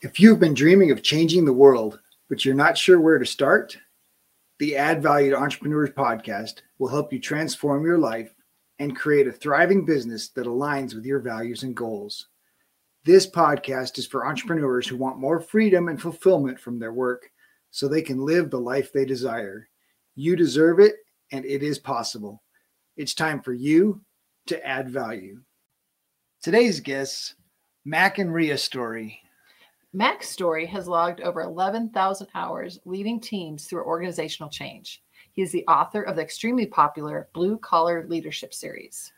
[0.00, 1.98] If you've been dreaming of changing the world,
[2.28, 3.76] but you're not sure where to start,
[4.60, 8.32] the Add Value to Entrepreneurs podcast will help you transform your life
[8.78, 12.28] and create a thriving business that aligns with your values and goals.
[13.04, 17.28] This podcast is for entrepreneurs who want more freedom and fulfillment from their work
[17.72, 19.68] so they can live the life they desire.
[20.14, 20.94] You deserve it,
[21.32, 22.40] and it is possible.
[22.96, 24.00] It's time for you
[24.46, 25.40] to add value.
[26.40, 27.34] Today's guests,
[27.84, 29.22] Mac and Ria Story.
[29.94, 35.02] Mac's story has logged over 11,000 hours leading teams through organizational change.
[35.32, 39.10] He is the author of the extremely popular Blue Collar Leadership series.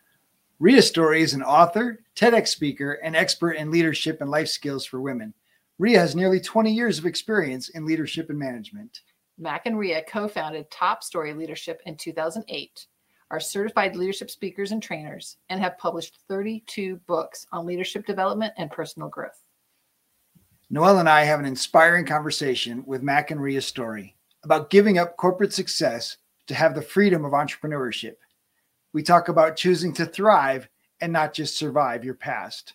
[0.60, 5.00] Ria Story is an author, TEDx speaker, and expert in leadership and life skills for
[5.00, 5.34] women.
[5.80, 9.00] Ria has nearly 20 years of experience in leadership and management.
[9.38, 12.86] Mac and Ria co founded Top Story Leadership in 2008,
[13.32, 18.70] are certified leadership speakers and trainers, and have published 32 books on leadership development and
[18.70, 19.42] personal growth.
[20.72, 24.14] Noel and I have an inspiring conversation with Mac and Ria Story
[24.44, 28.14] about giving up corporate success to have the freedom of entrepreneurship.
[28.92, 30.68] We talk about choosing to thrive
[31.00, 32.74] and not just survive your past.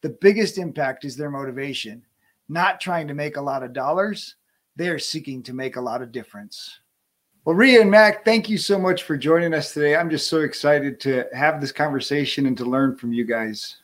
[0.00, 2.06] The biggest impact is their motivation,
[2.48, 4.36] not trying to make a lot of dollars.
[4.76, 6.80] They are seeking to make a lot of difference.
[7.44, 9.94] Well, Ria and Mac, thank you so much for joining us today.
[9.94, 13.76] I'm just so excited to have this conversation and to learn from you guys.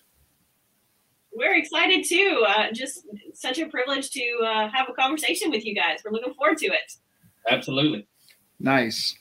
[1.37, 2.45] We're excited too.
[2.49, 6.01] Uh, just such a privilege to uh, have a conversation with you guys.
[6.03, 6.95] We're looking forward to it.
[7.49, 8.07] Absolutely.
[8.59, 9.15] Nice.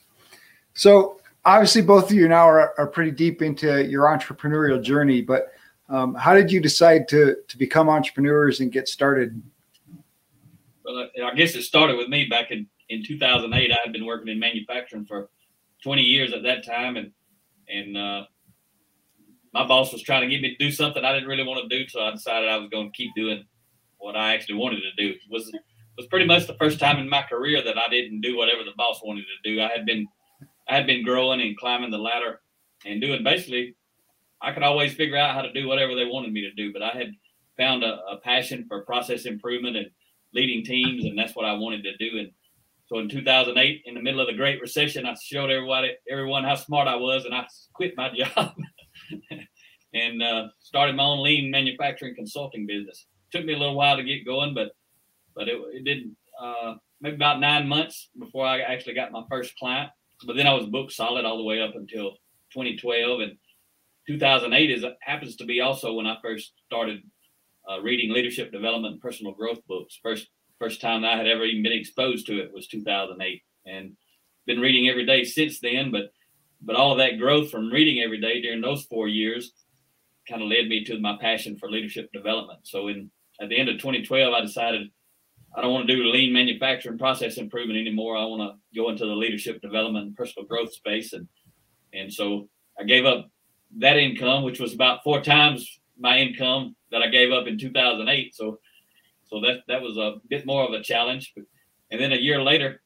[0.72, 5.52] So, obviously, both of you now are, are pretty deep into your entrepreneurial journey, but
[5.90, 9.42] um, how did you decide to, to become entrepreneurs and get started?
[10.84, 13.70] Well, I guess it started with me back in, in 2008.
[13.70, 15.28] I had been working in manufacturing for
[15.82, 17.12] 20 years at that time, and
[17.68, 18.24] and uh,
[19.52, 21.78] my boss was trying to get me to do something I didn't really want to
[21.78, 23.44] do, so I decided I was going to keep doing
[23.98, 25.10] what I actually wanted to do.
[25.10, 25.52] It was
[25.96, 28.72] was pretty much the first time in my career that I didn't do whatever the
[28.76, 29.62] boss wanted to do.
[29.62, 30.06] I had been
[30.68, 32.40] I had been growing and climbing the ladder
[32.84, 33.74] and doing basically
[34.40, 36.82] I could always figure out how to do whatever they wanted me to do, but
[36.82, 37.12] I had
[37.56, 39.86] found a, a passion for process improvement and
[40.34, 42.18] leading teams, and that's what I wanted to do.
[42.18, 42.30] And
[42.86, 46.54] so in 2008, in the middle of the Great Recession, I showed everybody, everyone how
[46.54, 48.54] smart I was, and I quit my job
[49.94, 53.06] and uh, started my own lean manufacturing consulting business.
[53.32, 54.72] Took me a little while to get going, but
[55.34, 56.16] but it, it didn't.
[56.40, 59.90] Uh, maybe about nine months before I actually got my first client.
[60.26, 62.12] But then I was booked solid all the way up until
[62.52, 63.36] 2012, and
[64.06, 67.02] 2008 is happens to be also when I first started
[67.70, 69.98] uh, reading leadership development and personal growth books.
[70.02, 70.28] First
[70.58, 73.96] first time I had ever even been exposed to it was 2008, and
[74.46, 75.90] been reading every day since then.
[75.90, 76.12] But
[76.60, 79.52] but all of that growth from reading every day during those four years
[80.28, 82.60] kind of led me to my passion for leadership development.
[82.64, 84.90] So in at the end of 2012, I decided
[85.54, 88.16] I don't want to do lean manufacturing process improvement anymore.
[88.16, 91.28] I want to go into the leadership development and personal growth space, and
[91.92, 93.30] and so I gave up
[93.78, 98.34] that income, which was about four times my income that I gave up in 2008.
[98.34, 98.58] So
[99.28, 101.32] so that that was a bit more of a challenge.
[101.90, 102.82] And then a year later,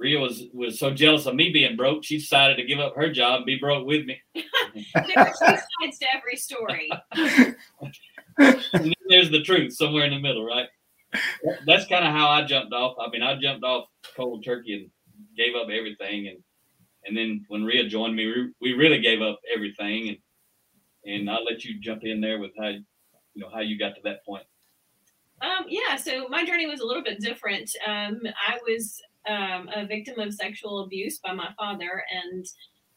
[0.00, 3.12] Ria was was so jealous of me being broke, she decided to give up her
[3.12, 4.18] job, and be broke with me.
[4.34, 6.90] there are two sides to every story.
[9.08, 10.68] there's the truth somewhere in the middle, right?
[11.66, 12.96] That's kind of how I jumped off.
[12.98, 14.90] I mean, I jumped off cold turkey and
[15.36, 16.38] gave up everything, and
[17.04, 20.18] and then when Ria joined me, we really gave up everything, and
[21.04, 22.82] and I'll let you jump in there with how you
[23.36, 24.44] know how you got to that point.
[25.42, 27.70] Um, yeah, so my journey was a little bit different.
[27.86, 32.04] Um, I was um, a victim of sexual abuse by my father.
[32.24, 32.46] And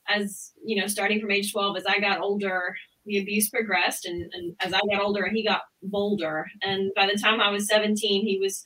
[0.08, 2.76] as you know, starting from age 12, as I got older,
[3.06, 4.06] the abuse progressed.
[4.06, 6.48] And, and as I got older, he got bolder.
[6.62, 8.64] And by the time I was 17, he was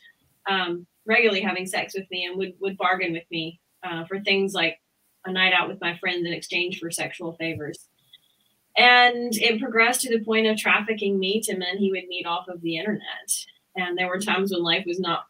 [0.50, 4.54] um, regularly having sex with me and would, would bargain with me uh, for things
[4.54, 4.80] like
[5.26, 7.88] a night out with my friends in exchange for sexual favors.
[8.78, 12.48] And it progressed to the point of trafficking me to men he would meet off
[12.48, 13.02] of the internet.
[13.76, 15.26] And there were times when life was not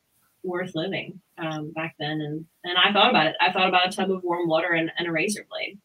[0.48, 2.22] worth living um, back then.
[2.22, 3.36] And, and I thought about it.
[3.42, 5.80] I thought about a tub of warm water and, and a razor blade.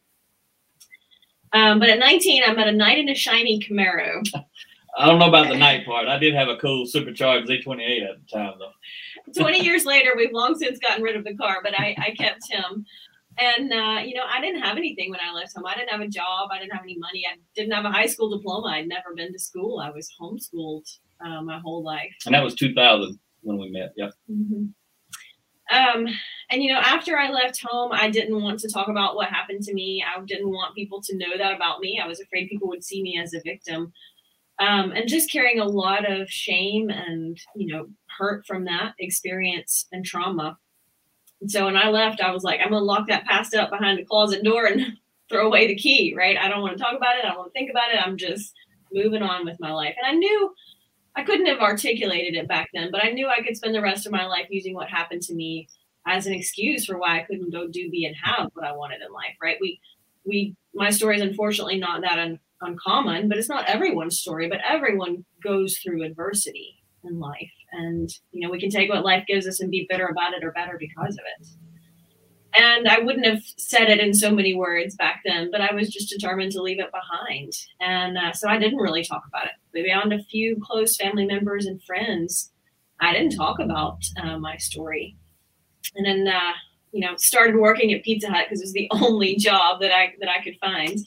[1.52, 4.22] Um, but at 19, I met a knight in a shiny Camaro.
[4.98, 6.06] I don't know about the night part.
[6.06, 9.40] I did have a cool supercharged Z28 at the time, though.
[9.40, 12.50] 20 years later, we've long since gotten rid of the car, but I, I kept
[12.50, 12.84] him.
[13.38, 15.64] And, uh, you know, I didn't have anything when I left home.
[15.66, 16.50] I didn't have a job.
[16.52, 17.24] I didn't have any money.
[17.26, 18.68] I didn't have a high school diploma.
[18.68, 19.78] I'd never been to school.
[19.78, 20.86] I was homeschooled
[21.24, 22.14] uh, my whole life.
[22.26, 23.92] And that was 2000 when we met.
[23.96, 24.12] Yep.
[24.30, 24.64] Mm-hmm.
[25.76, 26.06] Um,
[26.50, 29.62] and you know, after I left home, I didn't want to talk about what happened
[29.62, 30.04] to me.
[30.04, 32.00] I didn't want people to know that about me.
[32.02, 33.92] I was afraid people would see me as a victim.
[34.58, 39.86] um, and just carrying a lot of shame and you know hurt from that experience
[39.92, 40.58] and trauma.
[41.40, 43.98] And so when I left, I was like, I'm gonna lock that past up behind
[43.98, 44.98] the closet door and
[45.28, 46.14] throw away the key.
[46.16, 46.36] Right?
[46.36, 47.24] I don't want to talk about it.
[47.24, 48.00] I don't want to think about it.
[48.04, 48.52] I'm just
[48.92, 49.94] moving on with my life.
[50.00, 50.54] And I knew
[51.14, 54.06] I couldn't have articulated it back then, but I knew I could spend the rest
[54.06, 55.68] of my life using what happened to me
[56.06, 59.02] as an excuse for why I couldn't go do, be, and have what I wanted
[59.02, 59.36] in life.
[59.40, 59.58] Right?
[59.60, 59.80] We
[60.24, 64.48] we my story is unfortunately not that un, uncommon, but it's not everyone's story.
[64.48, 69.24] But everyone goes through adversity in life, and you know we can take what life
[69.26, 71.46] gives us and be bitter about it or better because of it.
[72.54, 75.88] And I wouldn't have said it in so many words back then, but I was
[75.88, 77.52] just determined to leave it behind.
[77.80, 79.52] And uh, so I didn't really talk about it.
[79.72, 82.50] Beyond a few close family members and friends,
[83.00, 85.16] I didn't talk about uh, my story.
[85.96, 86.52] And then uh,
[86.92, 90.12] you know, started working at Pizza Hut because it was the only job that I
[90.20, 90.98] that I could find.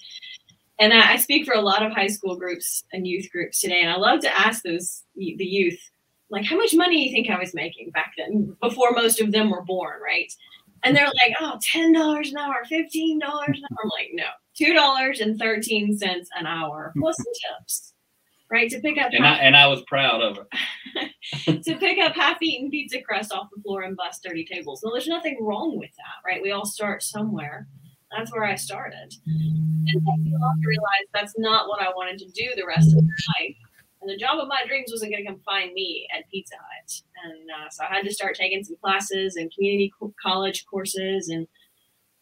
[0.78, 3.82] And I, I speak for a lot of high school groups and youth groups today,
[3.82, 5.80] and I love to ask those the youth,
[6.30, 9.32] like, how much money do you think I was making back then, before most of
[9.32, 10.32] them were born, right?
[10.84, 13.46] And they're like, oh, $10 an hour, $15 an hour.
[13.48, 14.26] I'm like, no,
[14.60, 17.95] $2.13 an hour plus the tips
[18.50, 18.70] right?
[18.70, 20.48] To pick up and half, I, and I was proud of her.
[21.64, 24.82] to pick up half-eaten pizza crust off the floor and bust dirty tables.
[24.84, 26.42] No, there's nothing wrong with that, right?
[26.42, 27.68] We all start somewhere.
[28.16, 29.14] That's where I started.
[29.26, 32.66] And it took me long to realize that's not what I wanted to do the
[32.66, 33.10] rest of my
[33.40, 33.56] life.
[34.02, 37.02] And the job of my dreams wasn't going to come find me at Pizza Hut.
[37.26, 41.48] And uh, so I had to start taking some classes and community college courses and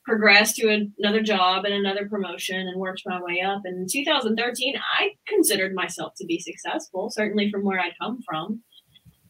[0.05, 3.61] progressed to another job and another promotion and worked my way up.
[3.65, 8.61] And in 2013, I considered myself to be successful, certainly from where I'd come from.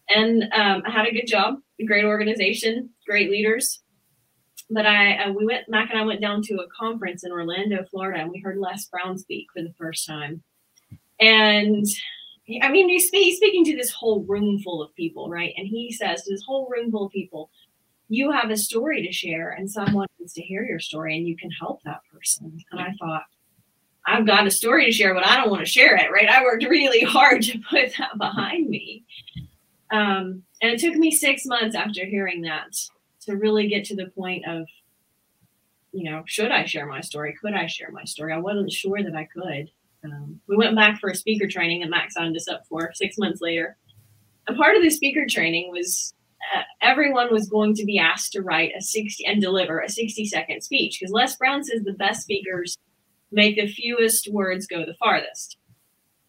[0.09, 3.81] And um, I had a good job, a great organization, great leaders.
[4.69, 7.85] But I, uh, we went, Mac and I went down to a conference in Orlando,
[7.91, 10.41] Florida, and we heard Les Brown speak for the first time.
[11.19, 11.85] And
[12.61, 15.53] I mean, he's speaking to this whole room full of people, right?
[15.55, 17.49] And he says to this whole room full of people,
[18.09, 21.35] you have a story to share and someone needs to hear your story and you
[21.35, 22.57] can help that person.
[22.71, 23.23] And I thought,
[24.05, 26.27] I've got a story to share, but I don't want to share it, right?
[26.27, 29.05] I worked really hard to put that behind me.
[29.91, 32.75] Um, and it took me six months after hearing that
[33.21, 34.65] to really get to the point of,
[35.91, 37.35] you know, should I share my story?
[37.39, 38.33] Could I share my story?
[38.33, 39.69] I wasn't sure that I could.
[40.03, 43.17] Um, we went back for a speaker training that Mac signed us up for six
[43.17, 43.77] months later.
[44.47, 46.13] And part of the speaker training was
[46.55, 50.25] Uh, everyone was going to be asked to write a 60 and deliver a 60
[50.25, 52.77] second speech because Les Brown says the best speakers
[53.31, 55.57] make the fewest words go the farthest.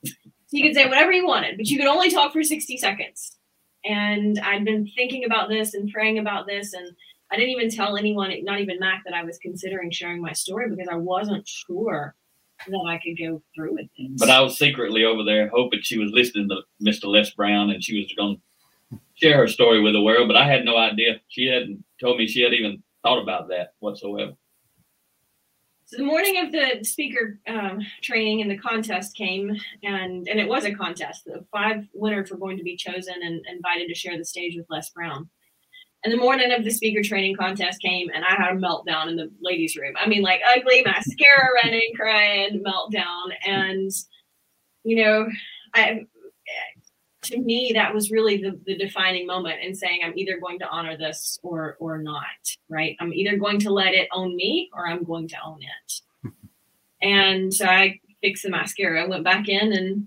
[0.05, 0.13] So
[0.59, 3.37] you could say whatever you wanted, but you could only talk for 60 seconds.
[3.85, 6.89] And I'd been thinking about this and praying about this, and
[7.31, 10.71] I didn't even tell anyone, not even Mac, that I was considering sharing my story
[10.71, 12.15] because I wasn't sure
[12.67, 14.21] that I could go through with things.
[14.21, 17.07] But I was secretly over there hoping she was listening to Mr.
[17.07, 18.43] Les Brown and she was going to
[19.15, 21.21] share her story with the world, but I had no idea.
[21.29, 24.33] She hadn't told me she had even thought about that whatsoever.
[25.87, 30.49] So the morning of the speaker um, training and the contest came, and and it
[30.49, 31.25] was a contest.
[31.27, 34.67] The five winners were going to be chosen and invited to share the stage with
[34.71, 35.29] Les Brown.
[36.03, 39.17] And the morning of the speaker training contest came, and I had a meltdown in
[39.17, 39.95] the ladies' room.
[39.99, 43.91] I mean, like ugly mascara running, crying, meltdown, and
[44.85, 45.29] you know,
[45.75, 46.07] I
[47.25, 50.69] to me that was really the, the defining moment in saying i'm either going to
[50.69, 52.25] honor this or or not
[52.69, 52.97] right?
[53.01, 56.31] I'm either going to let it own me or i'm going to own it.
[57.03, 60.07] And so i fixed the mascara I went back in and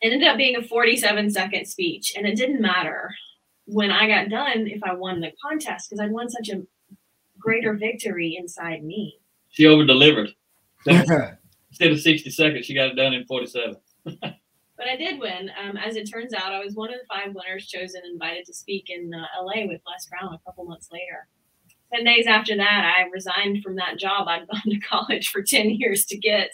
[0.00, 2.14] it ended up being a 47 second speech.
[2.16, 3.14] And it didn't matter
[3.66, 6.62] when i got done if i won the contest because i'd won such a
[7.38, 9.18] greater victory inside me.
[9.50, 10.30] She over delivered
[10.86, 13.76] instead of 60 seconds she got it done in 47
[14.76, 15.50] but I did win.
[15.62, 18.44] Um, as it turns out, I was one of the five winners chosen and invited
[18.46, 21.28] to speak in uh, LA with Les Brown a couple months later.
[21.94, 25.70] 10 days after that, I resigned from that job I'd gone to college for 10
[25.70, 26.50] years to get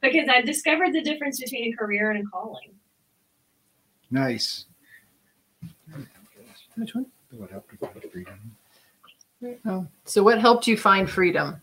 [0.00, 2.74] because I discovered the difference between a career and a calling.
[4.10, 4.66] Nice.
[6.76, 7.06] Which one?
[7.30, 8.56] What helped you find freedom?
[9.66, 11.60] Oh, so, what helped you find freedom?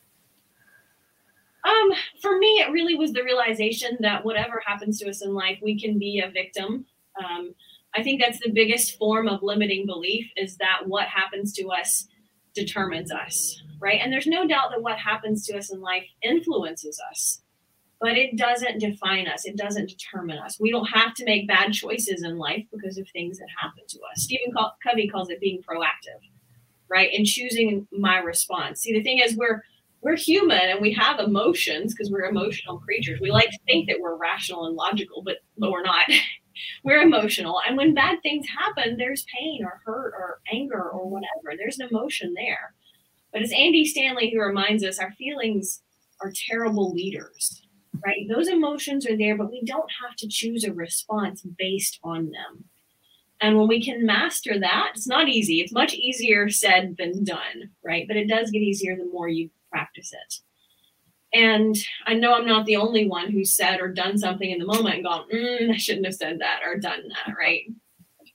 [1.65, 1.91] Um,
[2.21, 5.79] for me, it really was the realization that whatever happens to us in life, we
[5.79, 6.85] can be a victim.
[7.17, 7.55] Um,
[7.95, 12.07] I think that's the biggest form of limiting belief is that what happens to us
[12.53, 13.99] determines us, right?
[14.01, 17.41] And there's no doubt that what happens to us in life influences us,
[18.01, 19.45] but it doesn't define us.
[19.45, 20.59] It doesn't determine us.
[20.59, 23.99] We don't have to make bad choices in life because of things that happen to
[24.11, 24.23] us.
[24.23, 24.53] Stephen
[24.85, 26.19] Covey calls it being proactive,
[26.89, 27.09] right?
[27.15, 28.81] And choosing my response.
[28.81, 29.63] See, the thing is, we're
[30.03, 33.19] we're human and we have emotions because we're emotional creatures.
[33.21, 36.05] We like to think that we're rational and logical, but but we're not.
[36.83, 37.61] we're emotional.
[37.67, 41.57] And when bad things happen, there's pain or hurt or anger or whatever.
[41.57, 42.73] There's an emotion there.
[43.31, 45.81] But as Andy Stanley who reminds us, our feelings
[46.21, 47.61] are terrible leaders.
[48.05, 48.27] Right?
[48.29, 52.65] Those emotions are there, but we don't have to choose a response based on them.
[53.39, 55.61] And when we can master that, it's not easy.
[55.61, 58.05] It's much easier said than done, right?
[58.07, 60.35] But it does get easier the more you practice it.
[61.33, 61.75] And
[62.05, 64.95] I know I'm not the only one who said or done something in the moment
[64.95, 67.63] and gone, mm, I shouldn't have said that or done that, right?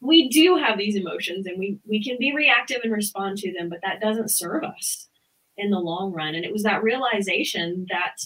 [0.01, 3.69] We do have these emotions and we, we can be reactive and respond to them,
[3.69, 5.09] but that doesn't serve us
[5.57, 6.35] in the long run.
[6.35, 8.17] And it was that realization that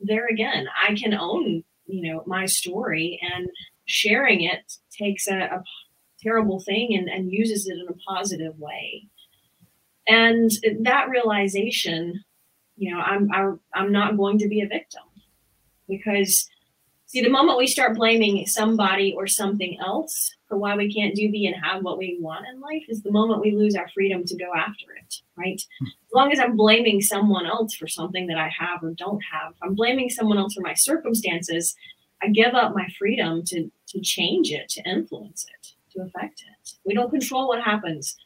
[0.00, 3.48] there again, I can own, you know, my story and
[3.86, 5.64] sharing it takes a, a
[6.22, 9.06] terrible thing and, and uses it in a positive way.
[10.06, 10.50] And
[10.82, 12.24] that realization
[12.80, 15.02] you know i'm i'm, I'm not going to be a victim.
[15.88, 16.48] Because
[17.06, 21.30] see the moment we start blaming somebody or something else for why we can't do
[21.30, 24.24] be and have what we want in life is the moment we lose our freedom
[24.24, 25.60] to go after it right?
[25.82, 29.54] As long as i'm blaming someone else for something that i have or don't have
[29.62, 31.74] i'm blaming someone else for my circumstances
[32.22, 36.72] i give up my freedom to to change it to influence it to affect it.
[36.84, 38.16] We don't control what happens.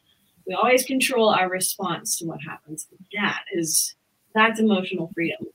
[0.47, 2.87] We always control our response to what happens.
[3.15, 3.95] That is
[4.35, 5.47] that's emotional freedom.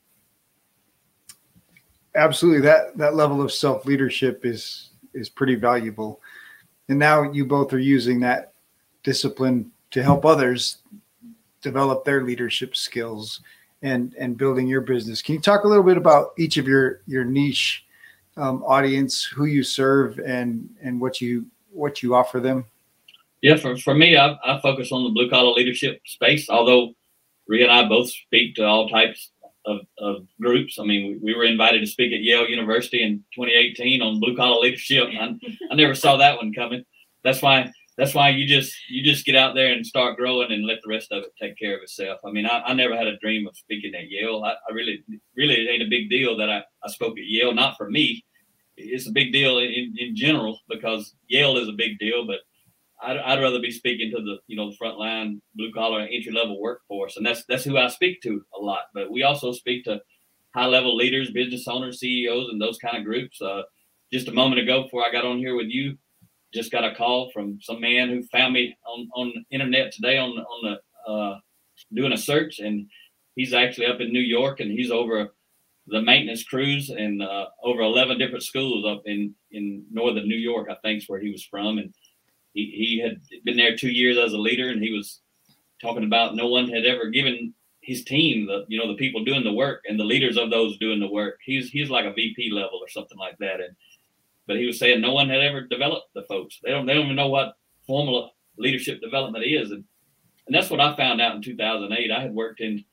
[2.15, 2.61] Absolutely.
[2.61, 6.19] That that level of self leadership is is pretty valuable.
[6.89, 8.53] And now you both are using that
[9.03, 10.79] discipline to help others
[11.61, 13.41] develop their leadership skills
[13.81, 15.21] and and building your business.
[15.21, 17.85] Can you talk a little bit about each of your your niche
[18.35, 22.65] um, audience who you serve and and what you what you offer them?
[23.41, 26.93] Yeah for, for me I, I focus on the blue collar leadership space although
[27.47, 29.31] Ria and I both speak to all types
[29.65, 30.77] of, of groups.
[30.79, 34.35] I mean, we, we, were invited to speak at Yale University in 2018 on blue
[34.35, 35.07] collar leadership.
[35.09, 35.35] I,
[35.71, 36.83] I never saw that one coming.
[37.23, 40.65] That's why that's why you just you just get out there and start growing and
[40.65, 42.19] let the rest of it take care of itself.
[42.25, 44.43] I mean, I, I never had a dream of speaking at Yale.
[44.43, 45.03] I, I, really
[45.35, 47.53] really it ain't a big deal that I, I spoke at Yale.
[47.53, 48.23] Not for me.
[48.77, 52.39] It's a big deal in, in general because Yale is a big deal, but
[53.01, 56.59] I'd, I'd rather be speaking to the you know the frontline blue collar entry level
[56.61, 58.83] workforce, and that's that's who I speak to a lot.
[58.93, 60.01] But we also speak to
[60.53, 63.41] high level leaders, business owners, CEOs, and those kind of groups.
[63.41, 63.63] Uh,
[64.11, 65.97] just a moment ago, before I got on here with you,
[66.53, 70.31] just got a call from some man who found me on on internet today on
[70.31, 71.39] on the uh,
[71.93, 72.87] doing a search, and
[73.35, 75.33] he's actually up in New York, and he's over
[75.87, 80.67] the maintenance crews and uh, over 11 different schools up in in northern New York,
[80.69, 81.93] I think is where he was from, and
[82.53, 85.21] he, he had been there two years as a leader and he was
[85.81, 89.43] talking about no one had ever given his team the you know the people doing
[89.43, 91.39] the work and the leaders of those doing the work.
[91.43, 93.59] He's he's like a vp level or something like that.
[93.59, 93.75] And
[94.47, 96.59] but he was saying no one had ever developed the folks.
[96.63, 97.55] They don't they don't even know what
[97.87, 99.71] formal leadership development is.
[99.71, 99.83] And
[100.47, 102.83] and that's what i found out in 2008 i had worked in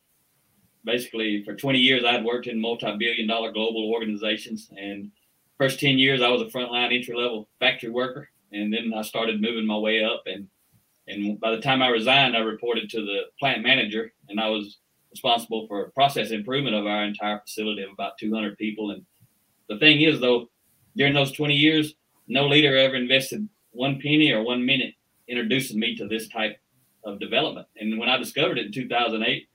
[0.84, 4.70] basically for 20 years i had worked in multi-billion dollar global organizations.
[4.76, 5.10] And
[5.58, 9.40] first 10 years i was a frontline entry level factory worker and then I started
[9.40, 10.22] moving my way up.
[10.26, 10.48] And
[11.06, 14.78] and by the time I resigned, I reported to the plant manager, and I was
[15.10, 18.90] responsible for process improvement of our entire facility of about 200 people.
[18.90, 19.04] And
[19.70, 20.50] the thing is, though,
[20.96, 21.94] during those 20 years,
[22.26, 24.94] no leader ever invested one penny or one minute
[25.28, 26.58] introducing me to this type
[27.04, 27.68] of development.
[27.78, 29.48] And when I discovered it in 2008,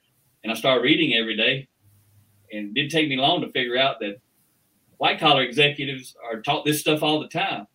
[0.44, 1.68] and I started reading every day,
[2.52, 4.16] and it did take me long to figure out that
[4.98, 7.68] white collar executives are taught this stuff all the time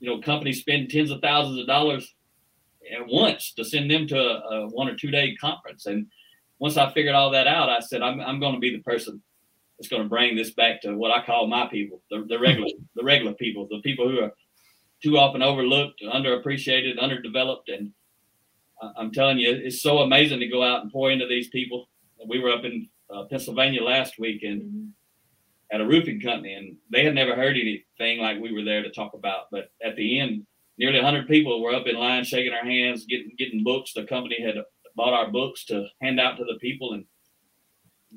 [0.00, 2.14] you know, companies spend tens of thousands of dollars
[2.92, 5.86] at once to send them to a, a one or two day conference.
[5.86, 6.06] And
[6.58, 9.22] once I figured all that out, I said, I'm, I'm going to be the person
[9.78, 12.68] that's going to bring this back to what I call my people, the, the regular,
[12.96, 14.32] the regular people, the people who are
[15.02, 17.68] too often overlooked, underappreciated, underdeveloped.
[17.68, 17.92] And
[18.96, 21.88] I'm telling you, it's so amazing to go out and pour into these people.
[22.26, 24.88] We were up in uh, Pennsylvania last week and mm-hmm
[25.70, 28.90] at a roofing company, and they had never heard anything like we were there to
[28.90, 29.46] talk about.
[29.50, 30.46] But at the end,
[30.78, 33.92] nearly 100 people were up in line, shaking our hands, getting getting books.
[33.92, 34.56] The company had
[34.96, 37.04] bought our books to hand out to the people, and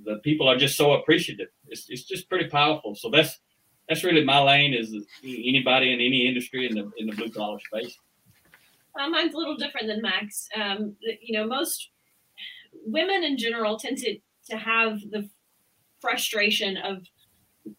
[0.05, 1.49] the people are just so appreciative.
[1.67, 2.95] It's it's just pretty powerful.
[2.95, 3.39] So that's
[3.89, 7.59] that's really my lane is anybody in any industry in the in the blue collar
[7.59, 7.97] space.
[8.99, 10.47] Uh, mine's a little different than Mac's.
[10.55, 11.89] Um, you know, most
[12.85, 14.17] women in general tend to
[14.49, 15.29] to have the
[16.01, 17.05] frustration of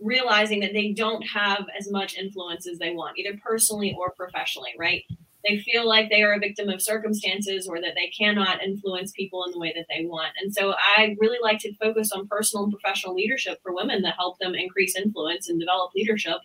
[0.01, 4.73] realizing that they don't have as much influence as they want, either personally or professionally,
[4.79, 5.05] right?
[5.49, 9.45] they feel like they are a victim of circumstances or that they cannot influence people
[9.45, 10.33] in the way that they want.
[10.41, 14.15] And so I really like to focus on personal and professional leadership for women that
[14.17, 16.39] help them increase influence and develop leadership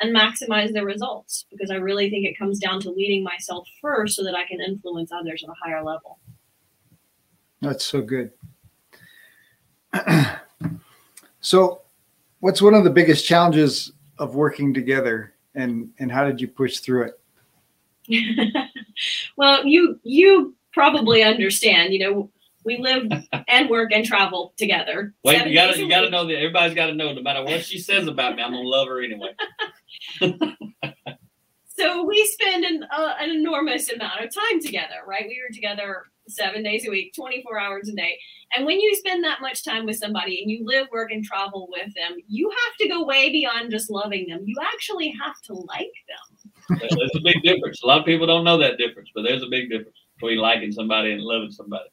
[0.00, 4.16] and maximize their results because I really think it comes down to leading myself first
[4.16, 6.18] so that I can influence others at a higher level.
[7.60, 8.32] That's so good.
[11.40, 11.81] so,
[12.42, 16.78] what's one of the biggest challenges of working together and and how did you push
[16.78, 17.20] through it?
[19.36, 21.92] well, you you probably understand.
[21.92, 22.30] You know,
[22.64, 23.10] we live
[23.48, 25.14] and work and travel together.
[25.24, 27.12] Wait, you gotta you gotta know that everybody's got to know.
[27.12, 29.34] No matter what she says about me, I'm gonna love her anyway.
[31.76, 35.26] so we spend an, uh, an enormous amount of time together, right?
[35.28, 38.18] We were together seven days a week, 24 hours a day.
[38.56, 41.68] And when you spend that much time with somebody and you live, work, and travel
[41.70, 44.42] with them, you have to go way beyond just loving them.
[44.44, 46.78] You actually have to like them.
[46.78, 47.82] There's a big difference.
[47.82, 50.72] A lot of people don't know that difference, but there's a big difference between liking
[50.72, 51.88] somebody and loving somebody.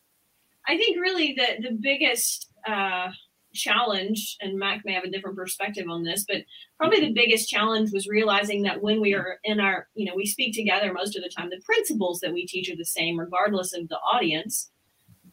[0.68, 3.10] I think really the the biggest uh,
[3.54, 6.44] challenge, and Mac may have a different perspective on this, but
[6.78, 10.26] probably the biggest challenge was realizing that when we are in our, you know, we
[10.26, 13.74] speak together most of the time, the principles that we teach are the same regardless
[13.74, 14.72] of the audience.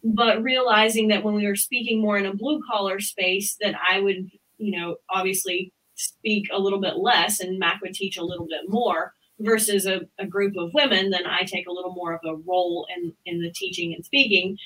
[0.03, 4.01] But realizing that when we were speaking more in a blue collar space, that I
[4.01, 8.47] would, you know, obviously speak a little bit less and Mac would teach a little
[8.47, 12.21] bit more versus a, a group of women, then I take a little more of
[12.25, 14.57] a role in, in the teaching and speaking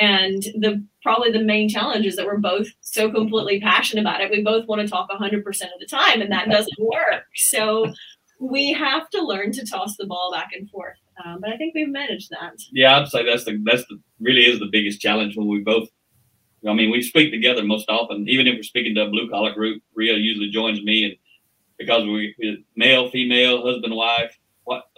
[0.00, 4.30] and the probably the main challenge is that we're both so completely passionate about it.
[4.30, 7.24] We both want to talk 100% of the time and that doesn't work.
[7.34, 7.92] So
[8.40, 10.96] we have to learn to toss the ball back and forth.
[11.24, 12.52] Um, but i think we've managed that.
[12.72, 15.88] Yeah i'd say that's the that's the really is the biggest challenge when we both
[16.68, 18.28] i mean we speak together most often.
[18.28, 21.16] Even if we're speaking to a blue collar group Ria usually joins me and
[21.76, 24.36] because we male female husband wife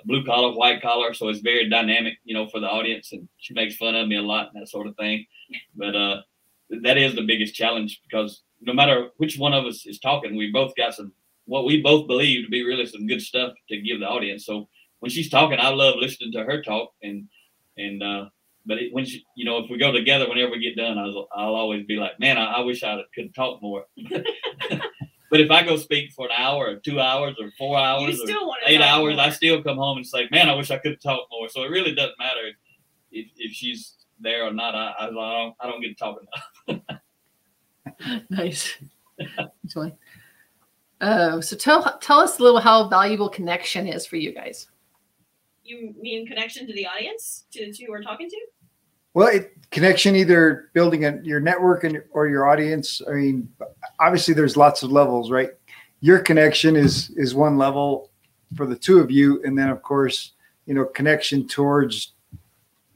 [0.04, 3.12] blue collar, white collar, so it's very dynamic, you know, for the audience.
[3.12, 5.26] And she makes fun of me a lot and that sort of thing.
[5.74, 6.22] But uh,
[6.82, 10.50] that is the biggest challenge because no matter which one of us is talking, we
[10.50, 11.12] both got some
[11.46, 14.46] what we both believe to be really some good stuff to give the audience.
[14.46, 14.68] So
[15.00, 17.28] when she's talking, I love listening to her talk and
[17.76, 18.26] and uh,
[18.66, 21.28] but it, when she, you know, if we go together, whenever we get done, I'll,
[21.34, 23.86] I'll always be like, man, I, I wish I could talk more.
[25.30, 28.26] But if I go speak for an hour or two hours or four hours or
[28.66, 29.24] eight hours, more.
[29.24, 31.48] I still come home and say, man, I wish I could talk more.
[31.48, 32.50] So it really doesn't matter
[33.12, 34.74] if, if she's there or not.
[34.74, 36.18] I, I, don't, I don't get to talk
[36.68, 37.00] enough.
[38.30, 38.76] nice.
[41.00, 44.68] uh, so tell tell us a little how valuable connection is for you guys.
[45.64, 48.36] You mean connection to the audience, to, to who we're talking to?
[49.14, 53.00] Well, it, connection, either building a, your network and or your audience.
[53.08, 53.48] I mean,
[53.98, 55.50] obviously, there's lots of levels, right?
[56.00, 58.10] Your connection is is one level
[58.56, 60.32] for the two of you, and then of course,
[60.66, 62.12] you know, connection towards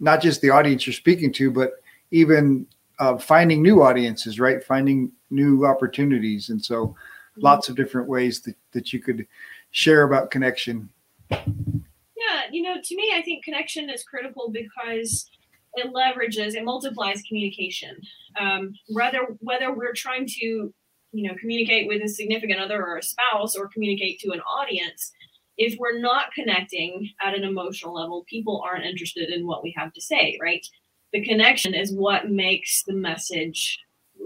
[0.00, 1.72] not just the audience you're speaking to, but
[2.10, 2.66] even
[2.98, 4.62] uh, finding new audiences, right?
[4.62, 7.40] Finding new opportunities, and so mm-hmm.
[7.40, 9.26] lots of different ways that that you could
[9.70, 10.88] share about connection.
[11.30, 15.28] Yeah, you know, to me, I think connection is critical because
[15.76, 17.96] it leverages, it multiplies communication.
[18.38, 20.72] Um, whether whether we're trying to,
[21.12, 25.12] you know, communicate with a significant other or a spouse, or communicate to an audience,
[25.56, 29.92] if we're not connecting at an emotional level, people aren't interested in what we have
[29.92, 30.66] to say, right?
[31.12, 33.78] The connection is what makes the message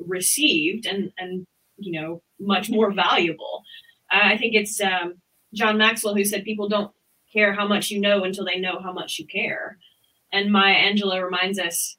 [0.07, 3.63] received and and you know much more valuable.
[4.11, 5.15] I think it's um,
[5.55, 6.93] John Maxwell who said people don't
[7.33, 9.79] care how much you know until they know how much you care.
[10.33, 11.97] And Maya Angelou reminds us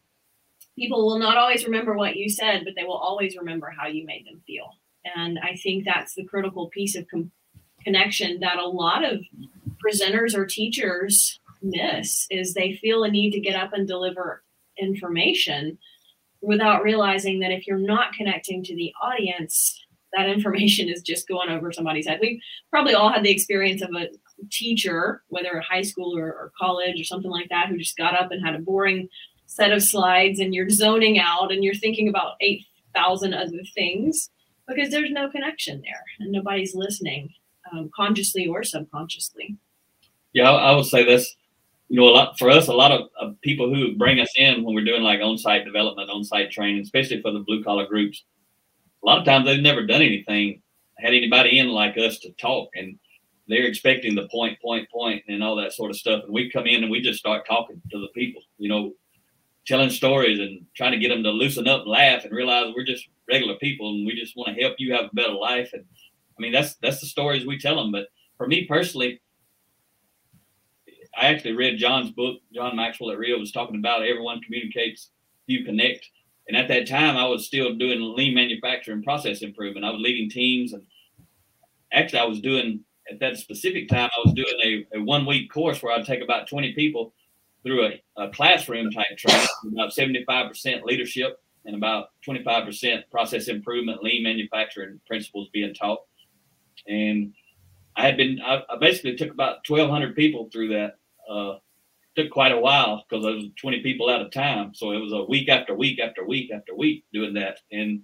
[0.76, 4.06] people will not always remember what you said, but they will always remember how you
[4.06, 4.70] made them feel.
[5.04, 7.32] And I think that's the critical piece of com-
[7.84, 9.20] connection that a lot of
[9.84, 14.44] presenters or teachers miss is they feel a need to get up and deliver
[14.78, 15.78] information
[16.42, 21.50] without realizing that if you're not connecting to the audience that information is just going
[21.50, 22.40] over somebody's head we've
[22.70, 24.08] probably all had the experience of a
[24.50, 28.20] teacher, whether a high school or, or college or something like that, who just got
[28.20, 29.10] up and had a boring
[29.46, 34.30] set of slides and you're zoning out and you're thinking about 8,000 other things
[34.68, 37.30] because there's no connection there and nobody's listening
[37.72, 39.58] um, consciously or subconsciously.
[40.34, 41.36] Yeah, I, I would say this.
[41.88, 44.64] You know, a lot for us, a lot of, of people who bring us in
[44.64, 48.24] when we're doing like on-site development, on-site training, especially for the blue collar groups.
[49.02, 50.62] A lot of times they've never done anything,
[51.00, 53.00] had anybody in like us to talk, and
[53.50, 56.24] they're expecting the point, point, point, and all that sort of stuff.
[56.24, 58.94] And we come in and we just start talking to the people, you know,
[59.66, 62.86] telling stories and trying to get them to loosen up and laugh and realize we're
[62.86, 65.72] just regular people and we just want to help you have a better life.
[65.74, 65.84] And
[66.38, 67.92] I mean, that's that's the stories we tell them.
[67.92, 68.08] But
[68.38, 69.20] for me personally,
[71.18, 72.38] I actually read John's book.
[72.54, 75.10] John Maxwell at Ria was talking about everyone communicates,
[75.48, 76.08] few connect.
[76.48, 79.86] And at that time, I was still doing lean manufacturing process improvement.
[79.86, 80.84] I was leading teams, and
[81.92, 85.52] actually, I was doing at that specific time, I was doing a, a one week
[85.52, 87.14] course where I'd take about 20 people
[87.64, 94.24] through a, a classroom type training, about 75% leadership and about 25% process improvement, lean
[94.24, 96.00] manufacturing principles being taught.
[96.88, 97.34] And
[97.96, 100.98] I had been, I, I basically took about 1,200 people through that.
[101.30, 101.58] Uh,
[102.16, 104.74] took quite a while because I was 20 people at a time.
[104.74, 107.60] So it was a week after week after week after week doing that.
[107.72, 108.02] And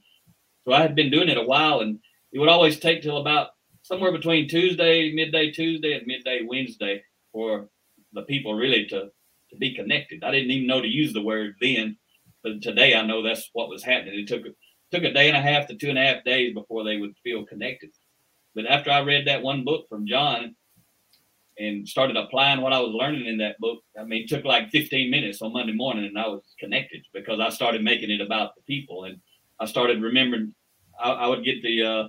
[0.63, 1.99] so I had been doing it a while and
[2.31, 3.49] it would always take till about
[3.85, 7.69] somewhere between Tuesday, midday Tuesday, and midday Wednesday for
[8.13, 9.11] the people really to,
[9.51, 10.23] to be connected.
[10.23, 11.95] I didn't even know to use the word then,
[12.43, 14.19] but today I know that's what was happening.
[14.19, 14.41] It took
[14.91, 17.13] took a day and a half to two and a half days before they would
[17.23, 17.91] feel connected.
[18.55, 20.55] But after I read that one book from John
[21.59, 24.71] and started applying what I was learning in that book, I mean, it took like
[24.71, 28.55] 15 minutes on Monday morning and I was connected because I started making it about
[28.55, 29.03] the people.
[29.03, 29.19] And
[29.59, 30.55] I started remembering,
[30.99, 32.07] I, I would get the, uh,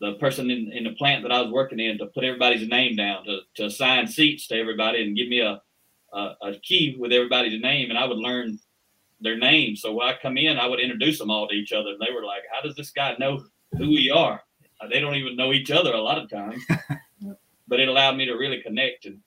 [0.00, 2.96] the person in, in the plant that I was working in to put everybody's name
[2.96, 5.60] down, to, to assign seats to everybody and give me a,
[6.12, 7.90] a, a key with everybody's name.
[7.90, 8.58] And I would learn
[9.20, 9.82] their names.
[9.82, 11.90] So when I come in, I would introduce them all to each other.
[11.90, 13.44] And they were like, how does this guy know
[13.76, 14.42] who we are?
[14.80, 16.62] Uh, they don't even know each other a lot of times,
[17.68, 19.18] but it allowed me to really connect and,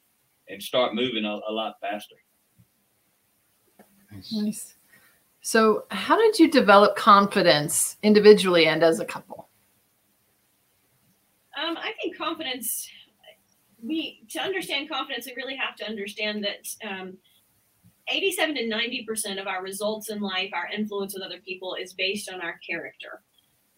[0.49, 2.15] and start moving a, a lot faster.
[4.11, 4.33] Nice.
[4.33, 4.75] nice.
[5.41, 9.49] So, how did you develop confidence individually and as a couple?
[11.61, 12.87] Um, I think confidence.
[13.81, 17.17] We to understand confidence, we really have to understand that um,
[18.07, 21.93] 87 to 90 percent of our results in life, our influence with other people, is
[21.93, 23.21] based on our character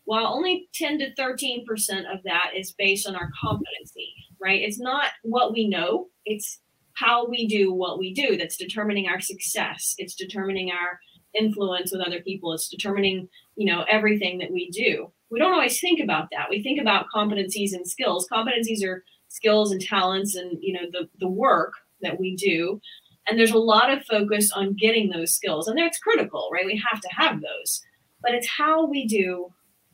[0.06, 1.66] while only 10 to 13%
[2.14, 4.62] of that is based on our competency, right?
[4.62, 6.60] It's not what we know, it's
[6.94, 9.96] how we do what we do that's determining our success.
[9.98, 11.00] It's determining our
[11.38, 12.54] influence with other people.
[12.54, 15.12] It's determining, you know, everything that we do.
[15.30, 16.50] We don't always think about that.
[16.50, 18.28] We think about competencies and skills.
[18.32, 22.80] Competencies are skills and talents and, you know, the, the work that we do.
[23.28, 25.67] And there's a lot of focus on getting those skills.
[25.67, 26.65] And that's critical, right?
[26.65, 27.82] We have to have those.
[28.21, 29.52] But it's how we do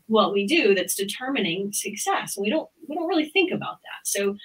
[0.08, 2.38] what we do that's determining success.
[2.38, 4.06] We don't we don't really think about that.
[4.06, 4.36] So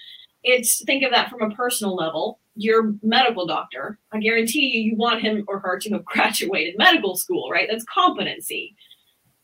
[0.44, 2.38] it's think of that from a personal level.
[2.56, 7.16] Your medical doctor, I guarantee you, you want him or her to have graduated medical
[7.16, 7.68] school, right?
[7.70, 8.74] That's competency.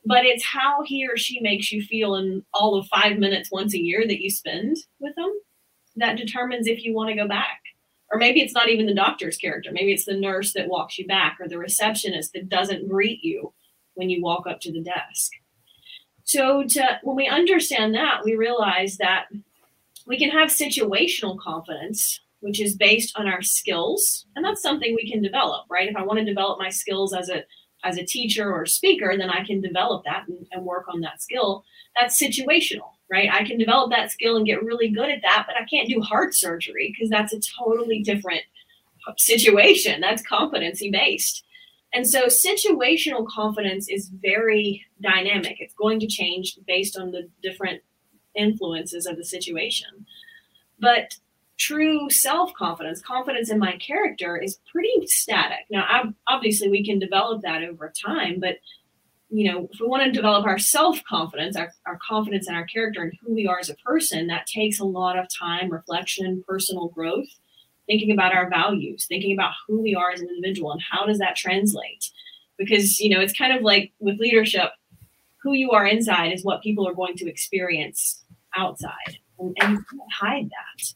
[0.05, 3.72] But it's how he or she makes you feel in all of five minutes once
[3.75, 5.33] a year that you spend with them
[5.96, 7.61] that determines if you want to go back.
[8.11, 9.70] Or maybe it's not even the doctor's character.
[9.72, 13.53] Maybe it's the nurse that walks you back or the receptionist that doesn't greet you
[13.94, 15.33] when you walk up to the desk.
[16.25, 19.27] So to when we understand that, we realize that
[20.07, 25.11] we can have situational confidence, which is based on our skills, and that's something we
[25.11, 25.89] can develop, right?
[25.89, 27.45] If I want to develop my skills as a
[27.85, 31.21] as a teacher or speaker, then I can develop that and, and work on that
[31.21, 31.65] skill.
[31.99, 33.29] That's situational, right?
[33.33, 36.01] I can develop that skill and get really good at that, but I can't do
[36.01, 38.43] heart surgery because that's a totally different
[39.17, 40.01] situation.
[40.01, 41.45] That's competency based.
[41.93, 45.57] And so situational confidence is very dynamic.
[45.59, 47.83] It's going to change based on the different
[48.35, 50.07] influences of the situation.
[50.79, 51.17] But
[51.62, 55.66] true self confidence, confidence in my character, is pretty static.
[55.70, 58.57] Now, obviously, we can develop that over time, but
[59.35, 62.66] you know, if we want to develop our self confidence, our, our confidence in our
[62.66, 66.44] character and who we are as a person, that takes a lot of time, reflection,
[66.46, 67.29] personal growth
[67.87, 71.18] thinking about our values, thinking about who we are as an individual and how does
[71.18, 72.11] that translate?
[72.59, 74.70] Because, you know, it's kind of like with leadership,
[75.42, 78.22] who you are inside is what people are going to experience
[78.57, 79.18] outside.
[79.38, 80.94] And, and you can't hide that.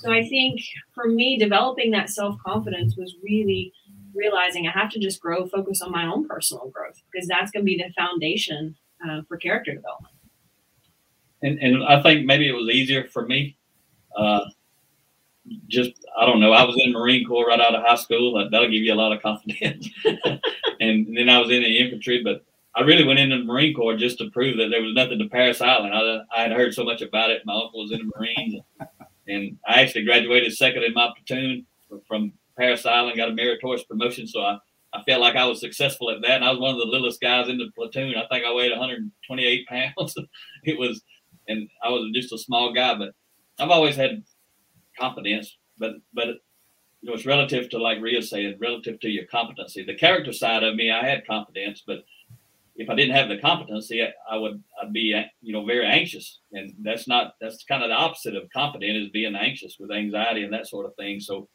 [0.00, 0.60] So I think
[0.94, 3.72] for me, developing that self confidence was really
[4.14, 7.64] realizing I have to just grow, focus on my own personal growth because that's going
[7.64, 8.74] to be the foundation
[9.08, 10.14] uh, for character development.
[11.42, 13.56] And, and I think maybe it was easier for me
[14.16, 14.44] uh,
[15.68, 16.52] just I don't know.
[16.52, 18.48] I was in Marine Corps right out of high school.
[18.50, 19.88] That'll give you a lot of confidence.
[20.80, 23.96] and then I was in the infantry, but I really went into the Marine Corps
[23.96, 25.94] just to prove that there was nothing to Parris Island.
[25.94, 27.42] I, I had heard so much about it.
[27.44, 28.60] My uncle was in the Marines,
[29.26, 31.66] and I actually graduated second in my platoon
[32.06, 33.16] from Parris Island.
[33.16, 34.58] Got a meritorious promotion, so I.
[34.92, 37.20] I felt like I was successful at that, and I was one of the littlest
[37.20, 38.16] guys in the platoon.
[38.16, 40.16] I think I weighed 128 pounds.
[40.64, 41.00] it was,
[41.46, 43.14] and I was just a small guy, but
[43.60, 44.24] I've always had
[44.98, 49.84] confidence, but but you know it's relative to like Ria said, relative to your competency.
[49.84, 52.04] The character side of me, I had confidence, but
[52.80, 56.72] if I didn't have the competency, I, would I'd be you know very anxious, and
[56.82, 60.52] that's not that's kind of the opposite of confident is being anxious with anxiety and
[60.54, 61.20] that sort of thing.
[61.20, 61.48] So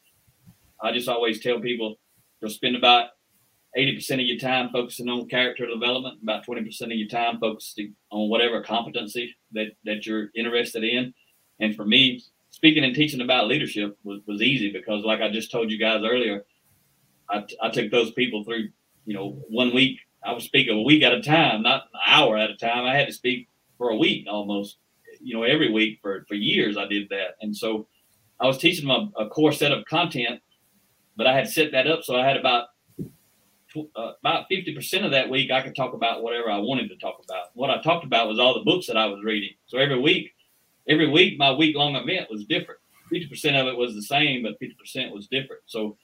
[0.80, 1.96] I just always tell people
[2.42, 3.08] to spend about
[3.76, 8.30] 80% of your time focusing on character development, about 20% of your time focusing on
[8.30, 11.12] whatever competency that, that you're interested in.
[11.60, 15.50] And for me, speaking and teaching about leadership was, was easy because, like I just
[15.50, 16.44] told you guys earlier,
[17.28, 18.68] I, I took those people through,
[19.04, 19.98] you know, one week.
[20.26, 22.84] I would speak a week at a time, not an hour at a time.
[22.84, 24.78] I had to speak for a week almost,
[25.20, 26.76] you know, every week for, for years.
[26.76, 27.36] I did that.
[27.40, 27.86] And so
[28.40, 30.40] I was teaching them a, a core set of content,
[31.16, 32.68] but I had set that up so I had about
[33.76, 37.20] uh, about 50% of that week, I could talk about whatever I wanted to talk
[37.22, 37.48] about.
[37.54, 39.50] What I talked about was all the books that I was reading.
[39.66, 40.34] So every week,
[40.88, 42.80] every week, my week long event was different.
[43.12, 45.62] 50% of it was the same, but 50% was different.
[45.66, 45.96] So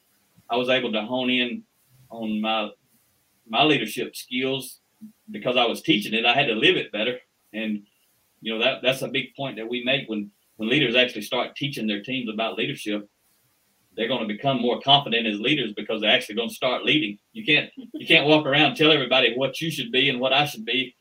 [0.50, 1.62] I was able to hone in
[2.10, 2.70] on my
[3.46, 4.80] my leadership skills
[5.30, 6.24] because I was teaching it.
[6.24, 7.18] I had to live it better,
[7.52, 7.82] and
[8.40, 11.56] you know that that's a big point that we make when when leaders actually start
[11.56, 13.08] teaching their teams about leadership
[13.96, 17.18] they're going to become more confident as leaders because they're actually going to start leading.
[17.32, 20.46] You can't you can't walk around tell everybody what you should be and what I
[20.46, 20.94] should be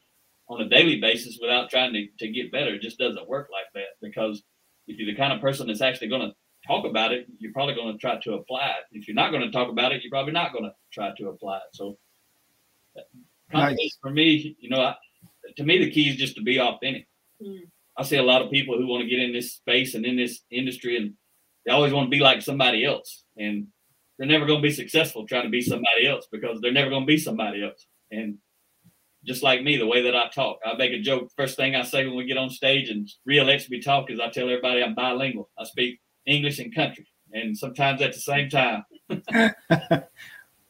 [0.48, 2.76] on a daily basis without trying to, to get better.
[2.76, 4.44] It just doesn't work like that because
[4.88, 6.36] if you're the kind of person that's actually going to
[6.68, 8.98] talk about it, you're probably going to try to apply it.
[8.98, 11.30] If you're not going to talk about it, you're probably not going to try to
[11.30, 11.74] apply it.
[11.74, 11.98] So
[13.54, 13.98] nice.
[14.02, 14.96] for me, you know, I,
[15.58, 17.08] to me, the key is just to be authentic.
[17.42, 17.62] Mm.
[17.98, 20.16] I see a lot of people who want to get in this space and in
[20.16, 21.14] this industry and
[21.66, 23.68] they always want to be like somebody else, and
[24.18, 27.04] they're never going to be successful trying to be somebody else because they're never going
[27.04, 27.86] to be somebody else.
[28.10, 28.38] And
[29.24, 31.30] just like me, the way that I talk, I make a joke.
[31.38, 34.20] First thing I say when we get on stage and Ria lets me talk is
[34.20, 35.50] I tell everybody I'm bilingual.
[35.58, 38.84] I speak English and country, and sometimes at the same time.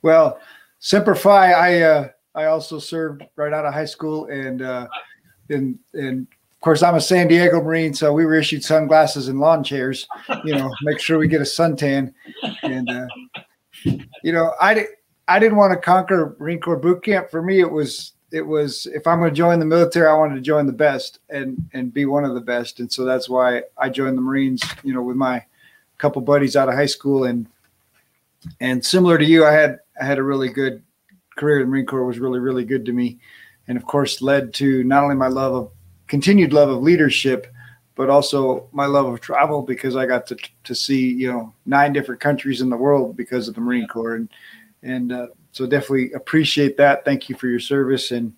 [0.01, 0.39] well,
[0.82, 4.88] Semper Fi, I uh, I also served right out of high school, and uh,
[5.50, 6.28] in in
[6.62, 10.08] of course, I'm a San Diego Marine, so we were issued sunglasses and lawn chairs.
[10.44, 12.13] You know, make sure we get a suntan.
[12.63, 13.08] And uh,
[14.24, 14.88] you know, I
[15.28, 17.30] I didn't want to conquer Marine Corps boot camp.
[17.30, 20.36] For me, it was it was if I'm going to join the military, I wanted
[20.36, 22.80] to join the best and and be one of the best.
[22.80, 24.63] And so that's why I joined the Marines.
[24.84, 25.46] You know, with my
[26.00, 27.46] couple buddies out of high school, and
[28.60, 30.84] and similar to you, I had I had a really good
[31.38, 31.62] career.
[31.62, 33.20] In the Marine Corps was really really good to me,
[33.68, 35.72] and of course led to not only my love of
[36.08, 37.48] continued love of leadership,
[37.96, 41.94] but also my love of travel because I got to to see you know nine
[41.94, 44.30] different countries in the world because of the Marine Corps, and
[44.84, 47.06] and uh, so definitely appreciate that.
[47.06, 48.34] Thank you for your service and.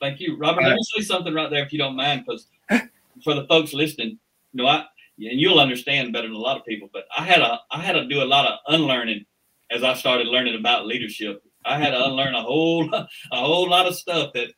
[0.00, 0.64] Thank you, Robert.
[0.64, 2.46] Let me say something right there, if you don't mind, because
[3.24, 4.18] for the folks listening,
[4.52, 4.84] you know, I
[5.16, 7.92] and you'll understand better than a lot of people, but I had a I had
[7.92, 9.24] to do a lot of unlearning
[9.70, 11.42] as I started learning about leadership.
[11.64, 14.48] I had to unlearn a whole a whole lot of stuff that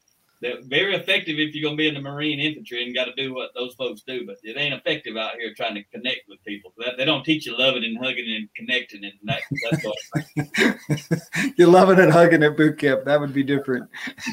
[0.40, 3.14] they're very effective if you're going to be in the Marine infantry and got to
[3.14, 4.26] do what those folks do.
[4.26, 6.72] But it ain't effective out here trying to connect with people.
[6.96, 11.52] They don't teach you loving and hugging and connecting, and that, that's what.
[11.58, 13.04] you're loving and hugging at boot camp.
[13.04, 13.88] That would be different.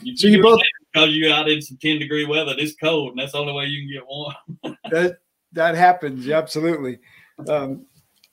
[0.00, 0.60] you, so you both
[0.92, 2.54] because you out in some ten degree weather.
[2.56, 4.78] It's cold, and that's the only way you can get warm.
[4.90, 5.18] that
[5.52, 7.00] that happens absolutely.
[7.48, 7.86] Um,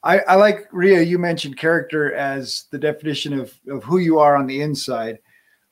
[0.03, 1.01] I, I like Ria.
[1.01, 5.19] You mentioned character as the definition of of who you are on the inside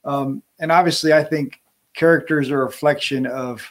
[0.05, 1.61] um, and obviously, I think
[1.95, 3.61] characters are a reflection of,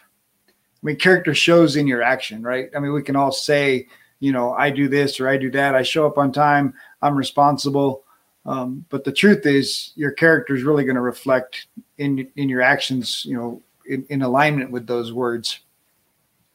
[0.48, 2.68] I mean, character shows in your action, right?
[2.76, 3.86] I mean, we can all say,
[4.18, 5.74] you know, I do this or I do that.
[5.74, 6.74] I show up on time.
[7.00, 8.02] I'm responsible.
[8.46, 12.60] Um, but the truth is, your character is really going to reflect in in your
[12.60, 15.60] actions, you know, in, in alignment with those words.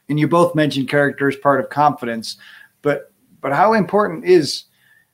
[0.08, 2.36] And you both mentioned character as part of confidence,
[2.82, 3.09] but
[3.40, 4.64] but how important is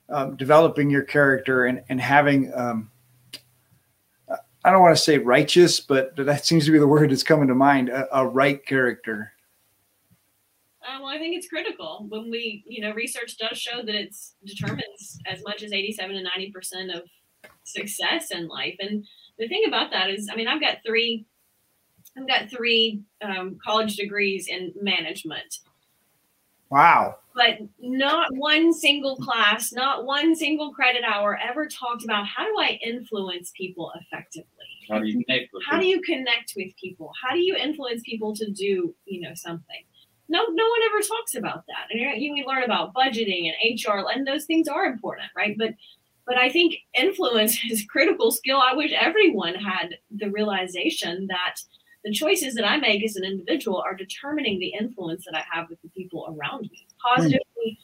[0.09, 2.91] um, developing your character and and having um,
[4.67, 7.47] I don't want to say righteous, but that seems to be the word that's coming
[7.47, 9.33] to mind a, a right character.
[10.83, 14.35] Uh, well, I think it's critical when we, you know, research does show that it's
[14.45, 17.03] determines as much as 87 to 90 percent of
[17.62, 18.75] success in life.
[18.81, 19.07] And
[19.39, 21.27] the thing about that is, I mean, I've got three,
[22.19, 25.61] I've got three um, college degrees in management.
[26.71, 32.44] Wow but not one single class, not one single credit hour ever talked about how
[32.46, 34.49] do I influence people effectively?
[34.90, 35.83] How do you connect with How people?
[35.83, 37.12] do you connect with people?
[37.22, 39.85] How do you influence people to do, you know, something?
[40.31, 41.88] No, no one ever talks about that.
[41.90, 45.57] And you, we learn about budgeting and HR, and those things are important, right?
[45.59, 45.75] But
[46.27, 48.59] but I think influence is a critical skill.
[48.59, 51.57] I wish everyone had the realization that
[52.03, 55.68] the choices that I make as an individual are determining the influence that I have
[55.68, 57.76] with the people around me, positively mm.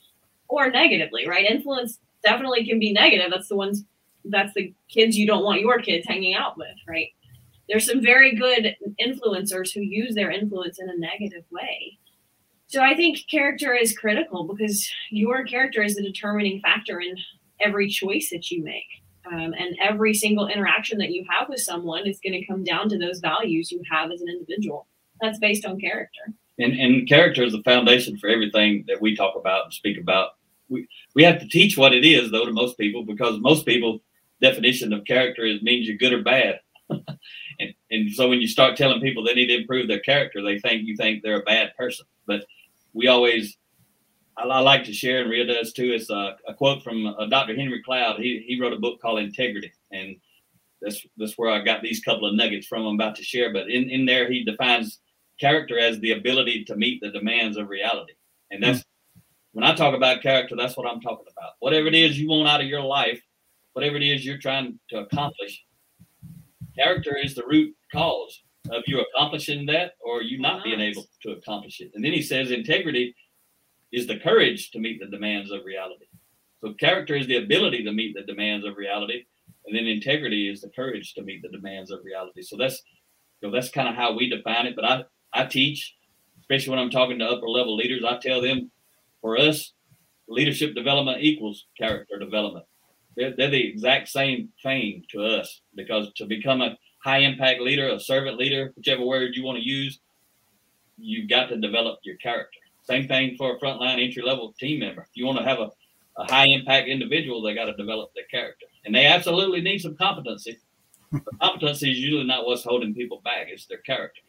[0.49, 1.51] or negatively, right?
[1.51, 3.31] Influence definitely can be negative.
[3.31, 3.85] That's the ones,
[4.25, 7.09] that's the kids you don't want your kids hanging out with, right?
[7.69, 11.99] There's some very good influencers who use their influence in a negative way.
[12.67, 17.17] So I think character is critical because your character is the determining factor in
[17.61, 18.87] every choice that you make.
[19.31, 22.89] Um, and every single interaction that you have with someone is going to come down
[22.89, 24.89] to those values you have as an individual.
[25.21, 26.33] That's based on character.
[26.59, 30.31] And, and character is the foundation for everything that we talk about and speak about.
[30.69, 34.01] We, we have to teach what it is, though, to most people because most people
[34.41, 36.61] definition of character is means you're good or bad.
[36.91, 40.59] and, and so when you start telling people they need to improve their character, they
[40.59, 42.07] think you think they're a bad person.
[42.27, 42.45] But
[42.93, 43.57] we always
[44.37, 47.27] I, I like to share, and Ria does too, It's a, a quote from uh,
[47.27, 47.55] Dr.
[47.55, 48.21] Henry Cloud.
[48.21, 50.17] He, he wrote a book called Integrity, and
[50.81, 52.85] that's that's where I got these couple of nuggets from.
[52.85, 54.99] I'm about to share, but in in there he defines
[55.43, 58.15] character as the ability to meet the demands of reality,
[58.51, 58.85] and that's
[59.53, 61.53] when I talk about character, that's what I'm talking about.
[61.61, 63.21] Whatever it is you want out of your life,
[63.75, 65.63] whatever it is you're trying to accomplish,
[66.75, 71.33] character is the root cause of you accomplishing that or you not being able to
[71.33, 71.91] accomplish it.
[71.95, 73.15] And then he says integrity
[73.93, 76.07] is the courage to meet the demands of reality.
[76.61, 79.25] So character is the ability to meet the demands of reality,
[79.67, 82.43] and then integrity is the courage to meet the demands of reality.
[82.43, 82.83] So that's
[83.41, 84.77] you know that's kind of how we define it.
[84.77, 85.97] But I I teach,
[86.41, 88.71] especially when I'm talking to upper level leaders, I tell them
[89.21, 89.73] for us,
[90.29, 92.67] leadership development equals character development.
[93.17, 97.89] They're, they're the exact same thing to us because to become a high impact leader,
[97.89, 100.01] a servant leader, whichever word you want to use,
[100.99, 102.59] you've got to develop your character.
[102.85, 105.03] Same thing for a frontline entry level team member.
[105.03, 105.71] If you want to have a,
[106.17, 108.67] a high impact individual, they got to develop their character.
[108.85, 110.59] And they absolutely need some competency.
[111.13, 114.23] But competency is usually not what's holding people back, it's their character.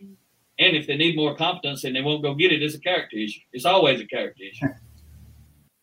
[0.60, 3.18] And if they need more competency and they won't go get it, it's a character
[3.18, 3.42] issue.
[3.52, 4.68] It's always a character issue.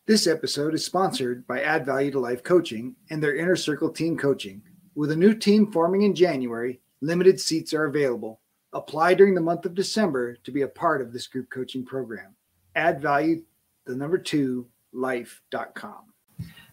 [0.06, 4.18] This episode is sponsored by Add Value to Life Coaching and their Inner Circle Team
[4.18, 4.60] Coaching.
[4.96, 8.40] With a new team forming in January, limited seats are available.
[8.72, 12.34] Apply during the month of December to be a part of this group coaching program
[12.74, 13.44] add value,
[13.86, 16.12] the number two, life.com.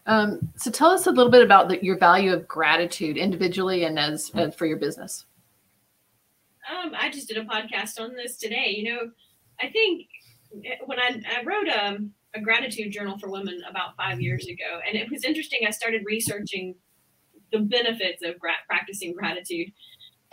[0.06, 4.00] Um, so tell us a little bit about the, your value of gratitude individually and
[4.00, 5.26] as uh, for your business.
[6.68, 8.74] Um, I just did a podcast on this today.
[8.76, 9.00] You know,
[9.60, 10.06] I think
[10.64, 14.46] eh, when I, I wrote a, um, a gratitude journal for women about five years
[14.46, 15.60] ago, and it was interesting.
[15.66, 16.74] I started researching
[17.52, 19.72] the benefits of gra- practicing gratitude,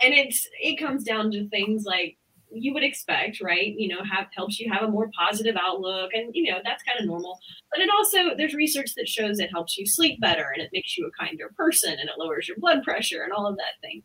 [0.02, 2.18] and it's it comes down to things like
[2.52, 3.74] you would expect, right?
[3.76, 7.00] You know, have helps you have a more positive outlook, and you know that's kind
[7.00, 7.38] of normal.
[7.72, 10.98] But it also there's research that shows it helps you sleep better, and it makes
[10.98, 14.02] you a kinder person, and it lowers your blood pressure, and all of that thing.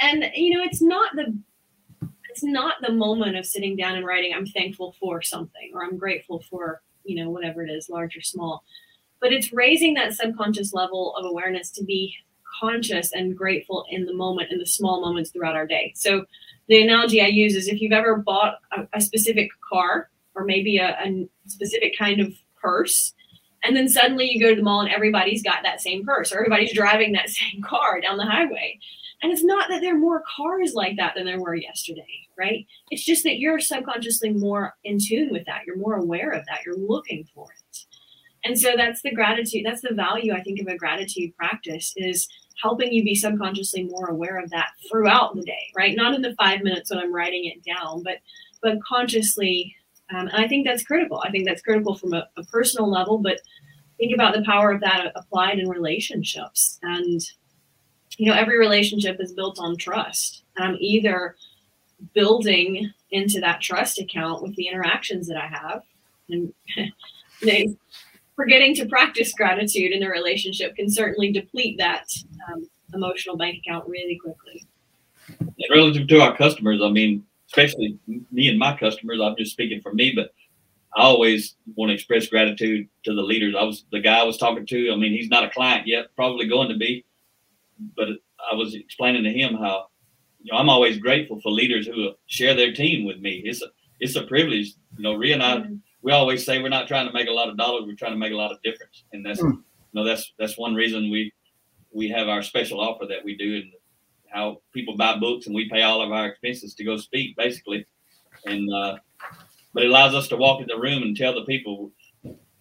[0.00, 1.36] And you know, it's not the
[2.30, 5.96] it's not the moment of sitting down and writing I'm thankful for something or I'm
[5.96, 8.64] grateful for you know whatever it is, large or small.
[9.20, 12.14] But it's raising that subconscious level of awareness to be
[12.60, 15.92] conscious and grateful in the moment in the small moments throughout our day.
[15.96, 16.24] So
[16.68, 20.78] the analogy I use is if you've ever bought a, a specific car or maybe
[20.78, 23.12] a, a, specific kind of purse,
[23.62, 26.38] and then suddenly you go to the mall and everybody's got that same purse or
[26.38, 28.78] everybody's driving that same car down the highway.
[29.24, 32.66] And it's not that there are more cars like that than there were yesterday, right?
[32.90, 35.62] It's just that you're subconsciously more in tune with that.
[35.66, 36.60] You're more aware of that.
[36.66, 37.78] You're looking for it.
[38.44, 42.28] And so that's the gratitude, that's the value I think of a gratitude practice is
[42.62, 45.96] helping you be subconsciously more aware of that throughout the day, right?
[45.96, 48.18] Not in the five minutes when I'm writing it down, but
[48.62, 49.74] but consciously.
[50.14, 51.22] Um, and I think that's critical.
[51.24, 53.40] I think that's critical from a, a personal level, but
[53.96, 56.78] think about the power of that applied in relationships.
[56.82, 57.22] And
[58.16, 60.44] you know, every relationship is built on trust.
[60.56, 61.36] And I'm either
[62.14, 65.82] building into that trust account with the interactions that I have,
[66.28, 66.52] and
[67.42, 67.76] they
[68.36, 72.06] forgetting to practice gratitude in a relationship can certainly deplete that
[72.48, 74.66] um, emotional bank account really quickly.
[75.38, 79.80] And relative to our customers, I mean, especially me and my customers, I'm just speaking
[79.80, 80.32] for me, but
[80.96, 83.54] I always want to express gratitude to the leaders.
[83.58, 84.92] I was the guy I was talking to.
[84.92, 87.04] I mean, he's not a client yet, probably going to be,
[87.96, 88.08] but
[88.50, 89.88] I was explaining to him how
[90.42, 93.42] you know I'm always grateful for leaders who share their team with me.
[93.44, 93.66] It's a
[94.00, 94.74] it's a privilege.
[94.96, 97.32] You know, Ria and I mm-hmm we always say we're not trying to make a
[97.32, 97.84] lot of dollars.
[97.86, 99.52] We're trying to make a lot of difference, and that's mm.
[99.52, 101.32] you know that's that's one reason we
[101.92, 103.72] we have our special offer that we do, and
[104.28, 107.86] how people buy books and we pay all of our expenses to go speak, basically,
[108.44, 108.96] and uh,
[109.72, 111.90] but it allows us to walk in the room and tell the people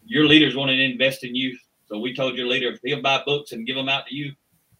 [0.05, 1.57] your leaders want to invest in you.
[1.87, 4.31] So we told your leader if he'll buy books and give them out to you,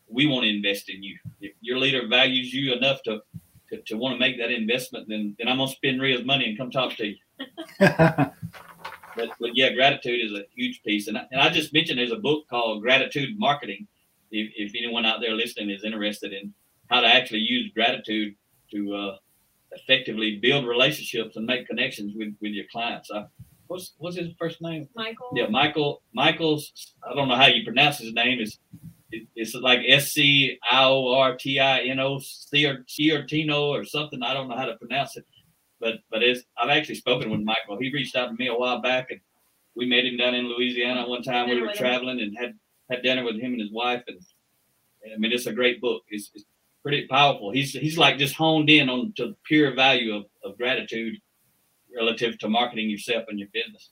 [0.07, 1.17] we want to invest in you.
[1.41, 3.21] If your leader values you enough to
[3.69, 6.57] to, to want to make that investment, then then I'm gonna spend Ria's money and
[6.57, 7.15] come talk to you.
[7.79, 8.33] but,
[9.39, 11.07] but yeah, gratitude is a huge piece.
[11.07, 13.87] And I, and I just mentioned there's a book called Gratitude Marketing.
[14.31, 16.53] If, if anyone out there listening is interested in
[16.89, 18.35] how to actually use gratitude
[18.71, 19.17] to uh,
[19.71, 23.09] effectively build relationships and make connections with with your clients.
[23.11, 23.25] I,
[23.67, 24.87] what's what's his first name?
[24.95, 25.31] Michael.
[25.35, 26.01] Yeah, Michael.
[26.13, 26.93] Michael's.
[27.07, 28.39] I don't know how you pronounce his name.
[28.39, 28.79] Is it,
[29.35, 34.21] it's like S C I O R T I N O Sciortino or something.
[34.23, 35.25] I don't know how to pronounce it,
[35.79, 36.41] but but it's.
[36.57, 37.77] I've actually spoken with Michael.
[37.79, 39.19] He reached out to me a while back, and
[39.75, 41.49] we met him down in Louisiana one time.
[41.49, 42.53] We were traveling and had
[42.89, 44.19] had dinner with him and his wife, and
[45.13, 46.03] I mean it's a great book.
[46.09, 46.45] It's, it's
[46.81, 47.51] pretty powerful.
[47.51, 51.19] He's he's like just honed in on to the pure value of, of gratitude
[51.95, 53.89] relative to marketing yourself and your business.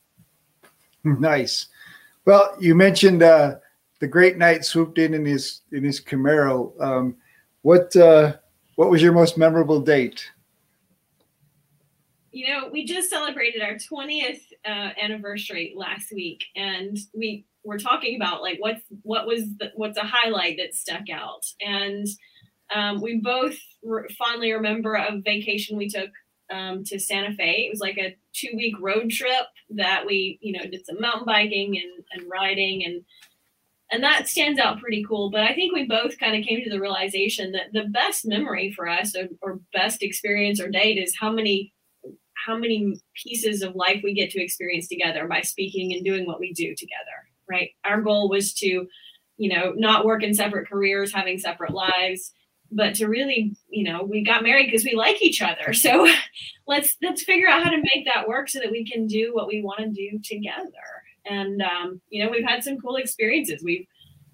[1.03, 1.67] Nice.
[2.25, 3.55] Well, you mentioned uh,
[4.01, 6.79] the Great Knight swooped in in his in his Camaro.
[6.81, 7.15] Um,
[7.61, 8.33] what uh,
[8.75, 10.29] what was your most memorable date?
[12.31, 18.15] you know, we just celebrated our 20th uh, anniversary last week, and we were talking
[18.15, 22.07] about like what's what was the, what's a highlight that stuck out, and
[22.73, 26.09] um, we both re- fondly remember a vacation we took
[26.51, 27.65] um, to Santa Fe.
[27.67, 31.25] It was like a two week road trip that we you know did some mountain
[31.25, 33.03] biking and and riding and.
[33.91, 35.29] And that stands out pretty cool.
[35.29, 38.71] But I think we both kind of came to the realization that the best memory
[38.71, 41.73] for us or, or best experience or date is how many
[42.45, 46.39] how many pieces of life we get to experience together by speaking and doing what
[46.39, 48.87] we do together right our goal was to
[49.37, 52.31] you know not work in separate careers having separate lives
[52.71, 56.07] but to really you know we got married because we like each other so
[56.67, 59.47] let's let's figure out how to make that work so that we can do what
[59.47, 63.87] we want to do together and um, you know we've had some cool experiences we've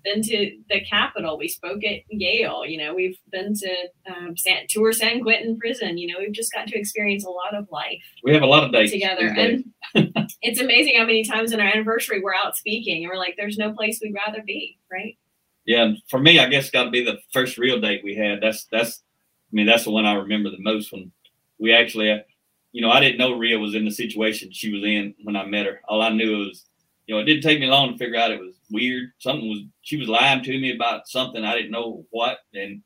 [0.08, 1.38] been to the Capitol.
[1.38, 2.66] We spoke at Yale.
[2.66, 3.76] You know, we've been to
[4.10, 5.98] um, San, tour San Quentin prison.
[5.98, 8.64] You know, we've just got to experience a lot of life We have a lot
[8.64, 9.28] of dates together.
[9.28, 9.66] And
[10.42, 13.58] it's amazing how many times in our anniversary we're out speaking and we're like, there's
[13.58, 15.18] no place we'd rather be, right?
[15.66, 18.40] Yeah, and for me, I guess got to be the first real date we had.
[18.42, 19.04] That's that's,
[19.52, 20.94] I mean, that's the one I remember the most.
[20.94, 21.12] When
[21.60, 22.20] we actually, uh,
[22.72, 25.46] you know, I didn't know Ria was in the situation she was in when I
[25.46, 25.82] met her.
[25.90, 26.67] All I knew was,
[27.08, 29.12] you know, it didn't take me long to figure out it was weird.
[29.20, 32.40] Something was she was lying to me about something I didn't know what.
[32.54, 32.84] And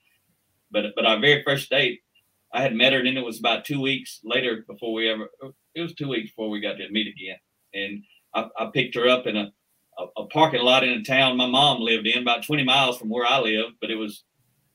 [0.71, 1.99] but but our very first date,
[2.53, 5.29] I had met her, and then it was about two weeks later before we ever.
[5.75, 7.37] It was two weeks before we got to meet again,
[7.73, 8.03] and
[8.33, 9.51] I, I picked her up in a
[9.97, 13.09] a, a parking lot in a town my mom lived in, about 20 miles from
[13.09, 14.23] where I lived, but it was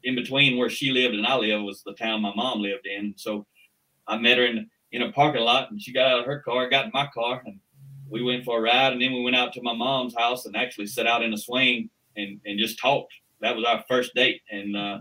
[0.05, 3.15] in between where she lived and I lived was the town my mom lived in.
[3.17, 3.47] So
[4.07, 6.71] I met her in in a parking lot, and she got out of her car,
[6.71, 7.59] got in my car, and
[8.09, 10.57] we went for a ride, and then we went out to my mom's house and
[10.57, 13.13] actually sat out in a swing and and just talked.
[13.41, 14.99] That was our first date, and uh,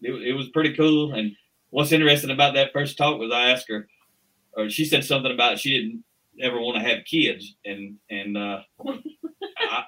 [0.00, 1.12] it, it was pretty cool.
[1.12, 1.32] And
[1.70, 3.86] what's interesting about that first talk was I asked her,
[4.54, 6.04] or she said something about she didn't
[6.40, 8.60] ever want to have kids, and and uh,
[9.58, 9.84] I,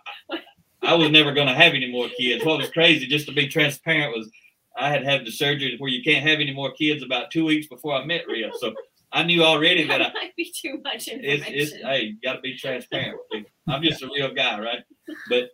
[0.83, 2.45] I was never going to have any more kids.
[2.45, 4.31] What was crazy, just to be transparent, was
[4.77, 7.67] I had had the surgery where you can't have any more kids about two weeks
[7.67, 8.51] before I met Ria.
[8.59, 8.75] So
[9.17, 11.55] I knew already that I, That might be too much information.
[11.55, 13.19] it's hey, you got to be transparent.
[13.67, 14.85] I'm just a real guy, right?
[15.31, 15.49] But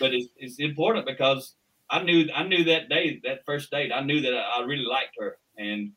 [0.00, 1.54] but it's, it's important because
[1.90, 4.86] I knew I knew that day, that first date, I knew that I, I really
[4.86, 5.92] liked her, and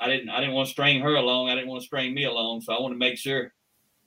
[0.00, 1.48] I didn't I didn't want to string her along.
[1.48, 2.62] I didn't want to string me along.
[2.62, 3.52] So I want to make sure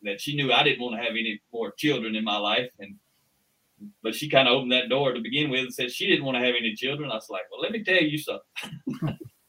[0.03, 2.69] that she knew I didn't want to have any more children in my life.
[2.79, 2.95] And
[4.03, 6.35] but she kind of opened that door to begin with and said she didn't want
[6.35, 7.09] to have any children.
[7.09, 9.17] I was like, well, let me tell you something.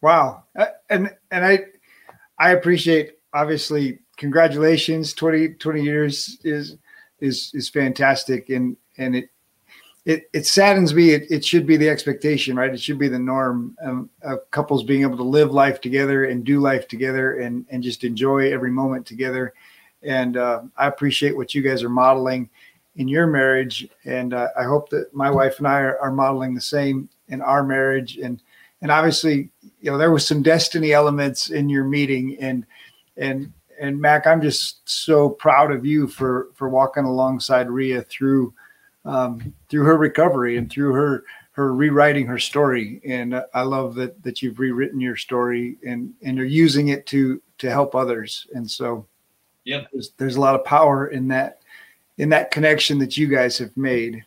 [0.00, 0.44] Wow.
[0.56, 1.66] Uh, And and I
[2.38, 6.76] I appreciate obviously congratulations 20 20 years is
[7.20, 9.30] is is fantastic and and it
[10.06, 11.10] it, it saddens me.
[11.10, 12.72] It, it should be the expectation, right?
[12.72, 16.44] It should be the norm um, of couples being able to live life together and
[16.44, 19.52] do life together and, and just enjoy every moment together.
[20.04, 22.48] And uh, I appreciate what you guys are modeling
[22.94, 23.88] in your marriage.
[24.04, 27.42] And uh, I hope that my wife and I are, are modeling the same in
[27.42, 28.16] our marriage.
[28.18, 28.40] And,
[28.82, 29.50] and obviously,
[29.86, 32.66] you know, there was some destiny elements in your meeting and,
[33.16, 38.52] and, and Mac, I'm just so proud of you for, for walking alongside Ria through,
[39.04, 43.00] um, through her recovery and through her her rewriting her story.
[43.06, 47.40] And I love that that you've rewritten your story and and you're using it to
[47.58, 48.46] to help others.
[48.52, 49.06] And so,
[49.64, 49.84] Yeah.
[49.92, 51.60] there's, there's a lot of power in that
[52.18, 54.22] in that connection that you guys have made.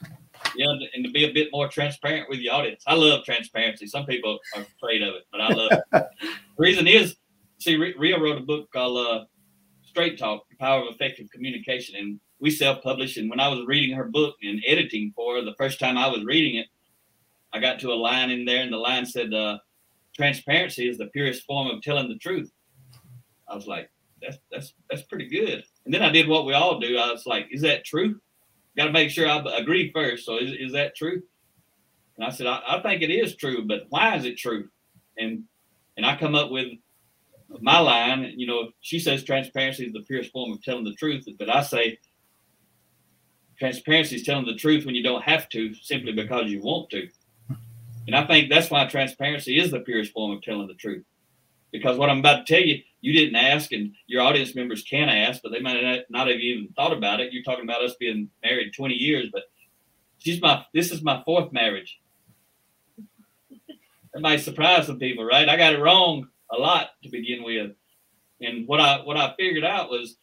[0.56, 0.74] Yeah,
[1.10, 2.84] to be a bit more transparent with the audience.
[2.88, 3.88] I love transparency.
[3.88, 5.84] Some people are afraid of it, but I love it.
[5.92, 6.10] the
[6.58, 7.16] reason is,
[7.60, 9.26] see, Ria wrote a book called uh,
[9.84, 13.18] Straight Talk: The Power of Effective Communication, and we self-published.
[13.18, 16.08] And when I was reading her book and editing for her, the first time I
[16.08, 16.68] was reading it,
[17.52, 19.58] I got to a line in there, and the line said, uh,
[20.16, 22.52] "Transparency is the purest form of telling the truth."
[23.48, 23.90] I was like,
[24.22, 26.98] "That's that's that's pretty good." And then I did what we all do.
[26.98, 28.20] I was like, "Is that true?"
[28.78, 30.26] Got to make sure I agree first.
[30.26, 31.22] So is, is that true?
[32.18, 34.70] And I said, I, I think it is true, but why is it true?
[35.18, 35.44] And
[35.98, 36.68] and I come up with
[37.62, 38.34] my line.
[38.36, 41.62] You know, she says transparency is the purest form of telling the truth, but I
[41.62, 42.00] say
[43.58, 46.22] transparency is telling the truth when you don't have to, simply mm-hmm.
[46.22, 47.10] because you want to.
[48.08, 51.04] And I think that's why transparency is the purest form of telling the truth.
[51.72, 55.10] Because what I'm about to tell you, you didn't ask, and your audience members can
[55.10, 57.32] ask, but they might not have even thought about it.
[57.32, 59.44] You're talking about us being married 20 years, but
[60.18, 62.00] she's my this is my fourth marriage.
[64.14, 65.48] That might surprise some people, right?
[65.48, 67.72] I got it wrong a lot to begin with,
[68.42, 70.18] and what I what I figured out was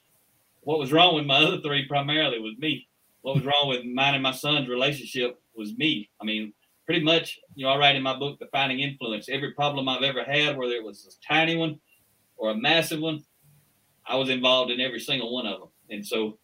[0.61, 2.89] what was wrong with my other three primarily was me.
[3.23, 6.11] What was wrong with mine and my son's relationship was me.
[6.21, 6.53] I mean,
[6.85, 10.23] pretty much, you know, I write in my book, Defining Influence, every problem I've ever
[10.25, 11.81] had, whether it was a tiny one
[12.37, 13.25] or a massive one,
[14.07, 15.69] I was involved in every single one of them.
[15.91, 16.39] And so,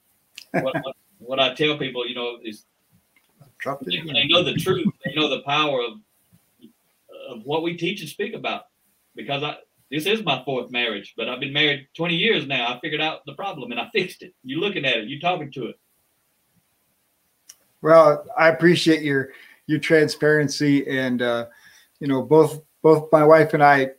[0.53, 2.65] what, what, what I tell people, you know, is
[3.65, 5.95] when they know the truth, they know the power of
[7.29, 8.65] of what we teach and speak about.
[9.15, 9.57] Because I
[9.91, 12.75] this is my fourth marriage, but I've been married 20 years now.
[12.75, 14.35] I figured out the problem and I fixed it.
[14.43, 15.79] You're looking at it, You're talking to it.
[17.83, 19.31] Well, I appreciate your
[19.67, 21.47] your transparency and uh,
[22.01, 23.91] you know both both my wife and I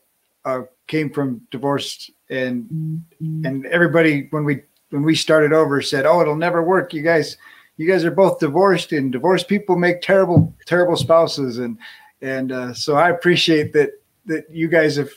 [0.45, 3.45] uh, came from divorced and mm-hmm.
[3.45, 7.37] and everybody when we when we started over said oh it'll never work you guys
[7.77, 11.77] you guys are both divorced and divorced people make terrible terrible spouses and
[12.21, 13.91] and uh, so I appreciate that
[14.25, 15.09] that you guys have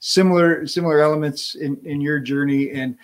[0.00, 2.96] similar similar elements in in your journey and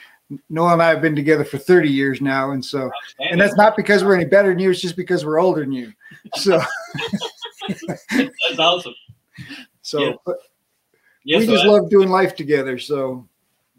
[0.49, 2.53] Noah and I have been together for 30 years now.
[2.53, 4.71] And so, and that's not because we're any better than you.
[4.71, 5.93] It's just because we're older than you.
[6.37, 6.61] So
[7.69, 8.95] that's awesome.
[9.83, 10.35] So yeah.
[11.25, 12.79] Yes, we so just love doing life together.
[12.79, 13.27] So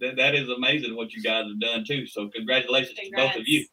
[0.01, 2.07] that, that is amazing what you guys have done too.
[2.07, 3.33] So congratulations Congrats.
[3.33, 3.65] to both of you.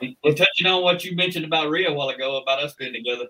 [0.00, 3.26] and touching on what you mentioned about Ria a while ago about us being together,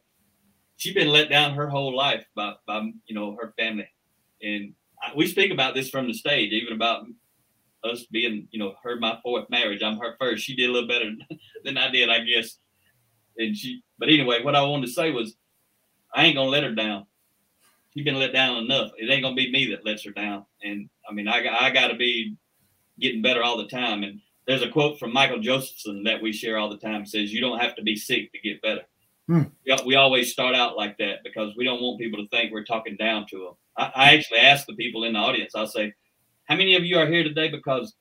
[0.76, 3.88] she's been let down her whole life by, by you know her family,
[4.42, 4.72] and
[5.14, 7.06] we speak about this from the stage, even about
[7.84, 9.82] us being, you know, her my fourth marriage.
[9.82, 10.44] I'm her first.
[10.44, 11.10] She did a little better
[11.64, 12.58] than I did, I guess.
[13.38, 15.36] And she, but anyway, what I wanted to say was,
[16.14, 17.06] I ain't gonna let her down.
[17.96, 18.90] She's been let down enough.
[18.98, 20.44] It ain't gonna be me that lets her down.
[20.62, 22.36] And I mean, I I got to be
[23.00, 24.02] getting better all the time.
[24.02, 27.02] And there's a quote from Michael Josephson that we share all the time.
[27.02, 28.82] It says, "You don't have to be sick to get better."
[29.28, 29.42] Hmm.
[29.84, 32.96] We, always start out like that because we don't want people to think we're talking
[32.96, 33.54] down to them.
[33.76, 35.52] I, I actually ask the people in the audience.
[35.56, 35.94] I'll say,
[36.44, 37.94] how many of you are here today because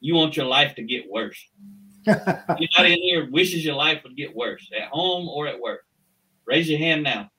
[0.00, 1.38] you want your life to get worse?
[2.06, 5.84] Anybody in here wishes your life would get worse at home or at work?
[6.46, 7.30] Raise your hand now.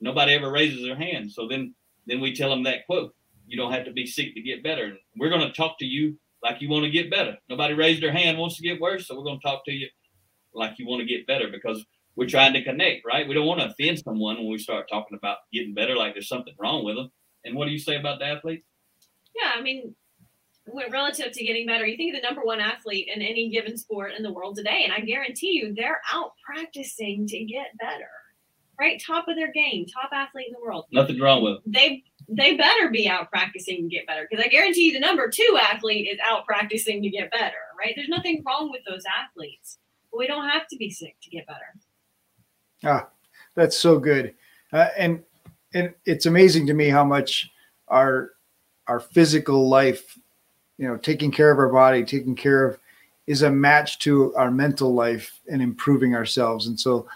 [0.00, 1.32] Nobody ever raises their hand.
[1.32, 1.74] So then,
[2.06, 3.14] then we tell them that quote.
[3.46, 4.84] You don't have to be sick to get better.
[4.84, 7.36] And we're going to talk to you like you want to get better.
[7.48, 9.88] Nobody raised their hand wants to get worse, so we're going to talk to you
[10.54, 11.84] like you want to get better because
[12.16, 13.26] we're trying to connect, right?
[13.26, 16.28] We don't want to offend someone when we start talking about getting better, like there's
[16.28, 17.10] something wrong with them.
[17.44, 18.64] And what do you say about the athlete?
[19.34, 19.94] Yeah, I mean,
[20.90, 24.12] relative to getting better, you think of the number one athlete in any given sport
[24.16, 28.10] in the world today, and I guarantee you they're out practicing to get better.
[28.78, 30.86] Right, top of their game, top athlete in the world.
[30.90, 31.72] Nothing wrong with them.
[31.72, 35.28] They they better be out practicing to get better because I guarantee you the number
[35.28, 37.56] two athlete is out practicing to get better.
[37.78, 39.78] Right, there's nothing wrong with those athletes,
[40.10, 41.74] but we don't have to be sick to get better.
[42.84, 43.08] Ah,
[43.54, 44.34] that's so good,
[44.72, 45.22] uh, and
[45.74, 47.50] and it's amazing to me how much
[47.88, 48.32] our
[48.86, 50.18] our physical life
[50.78, 52.78] you know taking care of our body taking care of
[53.26, 57.06] is a match to our mental life and improving ourselves and so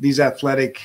[0.00, 0.80] these athletic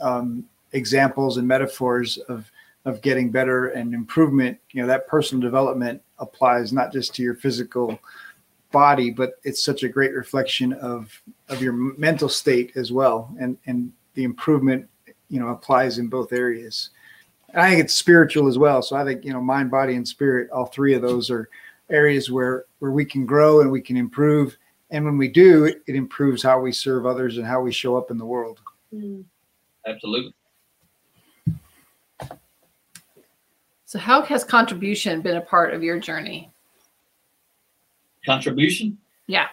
[0.00, 2.50] um, examples and metaphors of
[2.84, 7.34] of getting better and improvement you know that personal development applies not just to your
[7.34, 7.98] physical
[8.72, 13.56] body but it's such a great reflection of of your mental state as well and
[13.66, 14.88] and the improvement
[15.28, 16.90] you know applies in both areas
[17.54, 18.82] I think it's spiritual as well.
[18.82, 20.50] So I think you know, mind, body, and spirit.
[20.50, 21.48] All three of those are
[21.90, 24.56] areas where where we can grow and we can improve.
[24.92, 27.96] And when we do, it, it improves how we serve others and how we show
[27.96, 28.60] up in the world.
[28.94, 29.24] Mm.
[29.86, 30.34] Absolutely.
[33.86, 36.50] So, how has contribution been a part of your journey?
[38.24, 38.98] Contribution?
[39.26, 39.48] Yeah.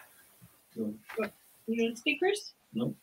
[0.76, 0.96] You
[1.68, 2.54] want speakers?
[2.74, 2.94] No.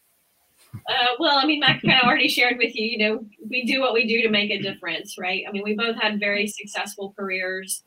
[0.74, 3.80] Uh, well, I mean, Mac kind of already shared with you, you know, we do
[3.80, 5.44] what we do to make a difference, right?
[5.48, 7.82] I mean, we both had very successful careers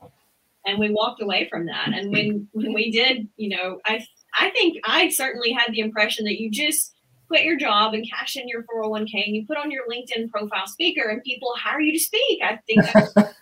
[0.66, 1.92] and we walked away from that.
[1.94, 4.04] And when, when we did, you know, I,
[4.38, 6.94] I think I certainly had the impression that you just
[7.28, 10.66] quit your job and cash in your 401k and you put on your LinkedIn profile
[10.66, 12.40] speaker and people hire you to speak.
[12.42, 13.32] I think that's not.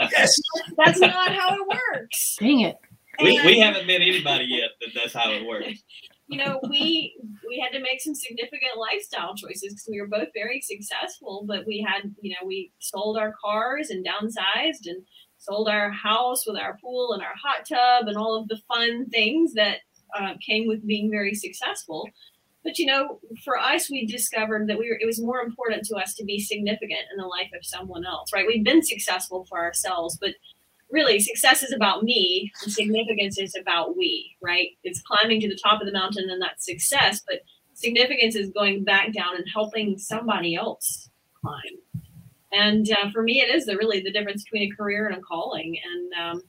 [0.12, 0.40] yes.
[0.76, 2.36] That's not how it works.
[2.40, 2.76] Dang it.
[3.20, 5.82] We, we haven't met anybody yet that that's how it works
[6.32, 7.14] you know, we
[7.46, 11.66] we had to make some significant lifestyle choices because we were both very successful, but
[11.66, 15.04] we had, you know, we sold our cars and downsized and
[15.36, 19.10] sold our house with our pool and our hot tub and all of the fun
[19.10, 19.80] things that
[20.18, 22.08] uh, came with being very successful.
[22.64, 25.96] But you know, for us, we discovered that we were, it was more important to
[25.96, 28.46] us to be significant in the life of someone else, right?
[28.46, 30.34] We've been successful for ourselves, but
[30.90, 34.68] really success is about me and significance is about we, right?
[34.84, 37.40] It's climbing to the top of the mountain and that's success, but
[37.74, 41.08] significance is going back down and helping somebody else
[41.40, 42.02] climb.
[42.52, 45.20] And uh, for me, it is the really the difference between a career and a
[45.20, 45.78] calling.
[45.82, 46.42] And um,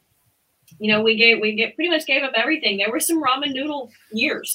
[0.83, 2.75] you know, we gave we get pretty much gave up everything.
[2.75, 4.53] There were some ramen noodle years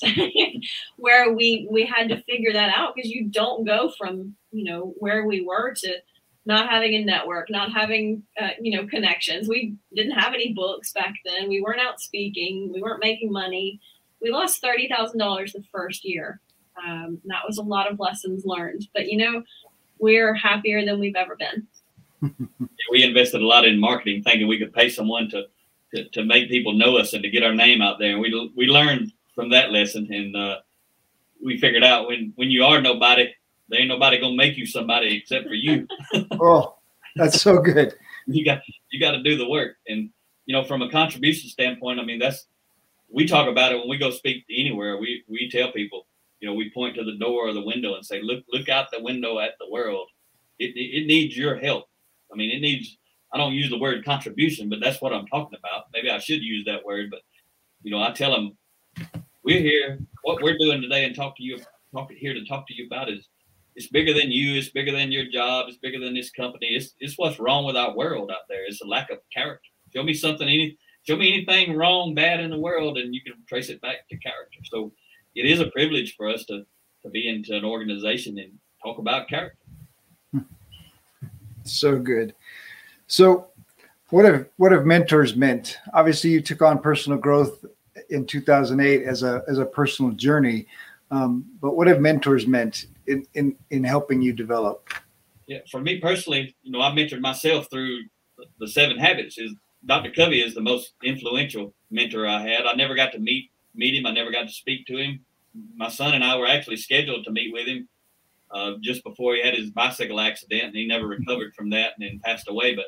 [0.98, 4.92] where we we had to figure that out because you don't go from you know
[4.98, 5.94] where we were to
[6.44, 9.48] not having a network, not having uh, you know connections.
[9.48, 11.48] We didn't have any books back then.
[11.48, 12.70] We weren't out speaking.
[12.74, 13.80] We weren't making money.
[14.20, 16.42] We lost thirty thousand dollars the first year.
[16.86, 18.86] Um, that was a lot of lessons learned.
[18.92, 19.44] But you know,
[19.98, 21.66] we're happier than we've ever been.
[22.90, 25.44] we invested a lot in marketing, thinking we could pay someone to,
[25.94, 28.12] to, to make people know us and to get our name out there.
[28.12, 30.58] And we we learned from that lesson, and uh,
[31.44, 33.32] we figured out when when you are nobody,
[33.68, 35.86] there ain't nobody gonna make you somebody except for you.
[36.32, 36.76] oh,
[37.16, 37.94] that's so good.
[38.26, 38.60] you got
[38.90, 40.10] you got to do the work, and
[40.46, 42.46] you know from a contribution standpoint, I mean that's
[43.08, 44.98] we talk about it when we go speak anywhere.
[44.98, 46.06] We we tell people,
[46.40, 48.90] you know, we point to the door or the window and say, look look out
[48.90, 50.08] the window at the world.
[50.58, 51.86] It it, it needs your help.
[52.32, 52.98] I mean, it needs.
[53.32, 55.86] I don't use the word contribution, but that's what I'm talking about.
[55.92, 57.20] Maybe I should use that word, but
[57.82, 58.56] you know, I tell them
[59.44, 59.98] we're here.
[60.22, 61.58] What we're doing today and talk to you,
[61.92, 63.28] talk here to talk to you about is
[63.76, 64.58] it's bigger than you.
[64.58, 65.66] It's bigger than your job.
[65.68, 66.68] It's bigger than this company.
[66.70, 68.66] It's, it's what's wrong with our world out there.
[68.66, 69.68] It's a lack of character.
[69.94, 70.76] Show me something, any,
[71.06, 74.16] show me anything wrong, bad in the world, and you can trace it back to
[74.16, 74.58] character.
[74.64, 74.92] So
[75.34, 76.64] it is a privilege for us to,
[77.02, 78.52] to be into an organization and
[78.82, 79.56] talk about character.
[81.64, 82.34] So good.
[83.08, 83.48] So
[84.10, 85.78] what have what have mentors meant?
[85.92, 87.64] Obviously, you took on personal growth
[88.10, 90.66] in 2008 as a as a personal journey.
[91.10, 94.90] Um, but what have mentors meant in, in, in helping you develop?
[95.46, 98.02] Yeah, for me personally, you know, I mentored myself through
[98.60, 99.38] the Seven Habits.
[99.38, 99.54] Is
[99.86, 100.10] Dr.
[100.10, 102.66] Covey is the most influential mentor I had.
[102.66, 104.06] I never got to meet meet him.
[104.06, 105.20] I never got to speak to him.
[105.76, 107.88] My son and I were actually scheduled to meet with him
[108.50, 112.08] uh, just before he had his bicycle accident, and he never recovered from that and
[112.08, 112.74] then passed away.
[112.74, 112.86] But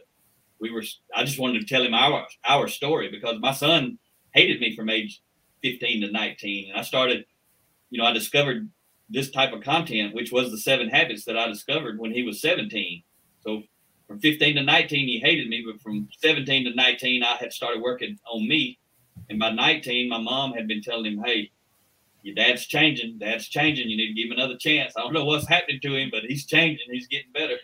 [0.60, 0.82] we were,
[1.14, 3.98] I just wanted to tell him our our story because my son
[4.34, 5.20] hated me from age
[5.62, 7.24] 15 to 19, and I started,
[7.90, 8.68] you know, I discovered
[9.08, 12.40] this type of content, which was the seven habits that I discovered when he was
[12.40, 13.02] 17.
[13.40, 13.62] So
[14.06, 17.82] from 15 to 19, he hated me, but from 17 to 19, I had started
[17.82, 18.78] working on me.
[19.28, 21.50] And by 19, my mom had been telling him, Hey,
[22.22, 23.18] your dad's changing.
[23.18, 23.88] Dad's changing.
[23.88, 24.94] You need to give him another chance.
[24.96, 26.86] I don't know what's happening to him, but he's changing.
[26.90, 27.56] He's getting better.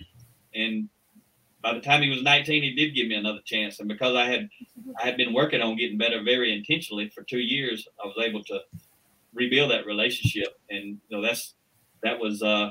[0.54, 0.88] And
[1.62, 3.80] by the time he was 19, he did give me another chance.
[3.80, 4.48] And because I had
[5.00, 8.44] I had been working on getting better very intentionally for two years, I was able
[8.44, 8.60] to
[9.34, 10.58] rebuild that relationship.
[10.70, 11.54] And you know, that's
[12.02, 12.70] that was uh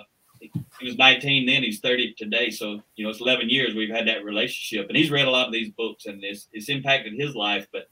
[0.80, 2.50] he was 19 then, he's 30 today.
[2.50, 4.88] So, you know, it's 11 years we've had that relationship.
[4.88, 7.68] And he's read a lot of these books and it's, it's impacted his life.
[7.72, 7.88] But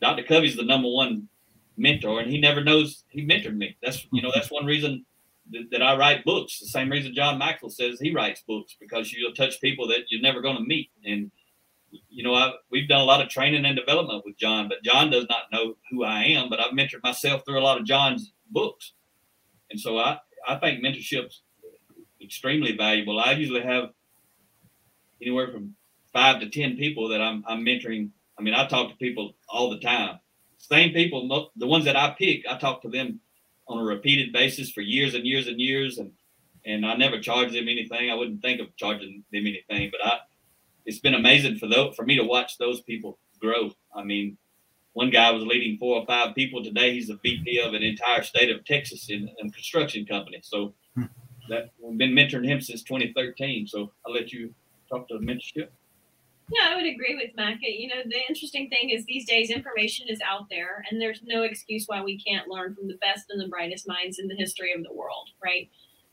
[0.00, 0.22] Dr.
[0.22, 1.28] Covey's the number one
[1.76, 3.76] mentor, and he never knows he mentored me.
[3.82, 5.04] That's, you know, that's one reason
[5.70, 6.58] that, I write books.
[6.58, 10.22] The same reason John Maxwell says he writes books because you'll touch people that you're
[10.22, 10.90] never going to meet.
[11.04, 11.30] And,
[12.08, 15.10] you know, I, we've done a lot of training and development with John, but John
[15.10, 16.48] does not know who I am.
[16.48, 18.92] But I've mentored myself through a lot of John's books,
[19.70, 21.42] and so I I think mentorship's
[22.20, 23.20] extremely valuable.
[23.20, 23.90] I usually have
[25.20, 25.74] anywhere from
[26.12, 28.10] five to ten people that I'm I'm mentoring.
[28.38, 30.18] I mean, I talk to people all the time.
[30.58, 33.20] Same people, the ones that I pick, I talk to them
[33.66, 36.12] on a repeated basis for years and years and years, and
[36.66, 38.10] and I never charged them anything.
[38.10, 40.18] I wouldn't think of charging them anything, but I
[40.86, 43.70] it's been amazing for those for me to watch those people grow.
[43.94, 44.36] I mean,
[44.92, 46.62] one guy was leading four or five people.
[46.62, 50.40] Today, he's the VP of an entire state of Texas in a construction company.
[50.42, 51.04] So hmm.
[51.48, 53.66] that we've been mentoring him since 2013.
[53.66, 54.54] So I'll let you
[54.88, 55.68] talk to the mentorship.
[56.52, 57.58] Yeah, I would agree with Mac.
[57.62, 61.42] You know, the interesting thing is these days information is out there, and there's no
[61.42, 64.72] excuse why we can't learn from the best and the brightest minds in the history
[64.72, 65.70] of the world, right?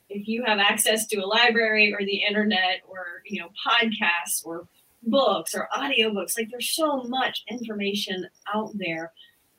[0.08, 4.66] If you have access to a library or the internet or, you know, podcasts or
[5.04, 6.38] books or audiobooks.
[6.38, 9.12] Like there's so much information out there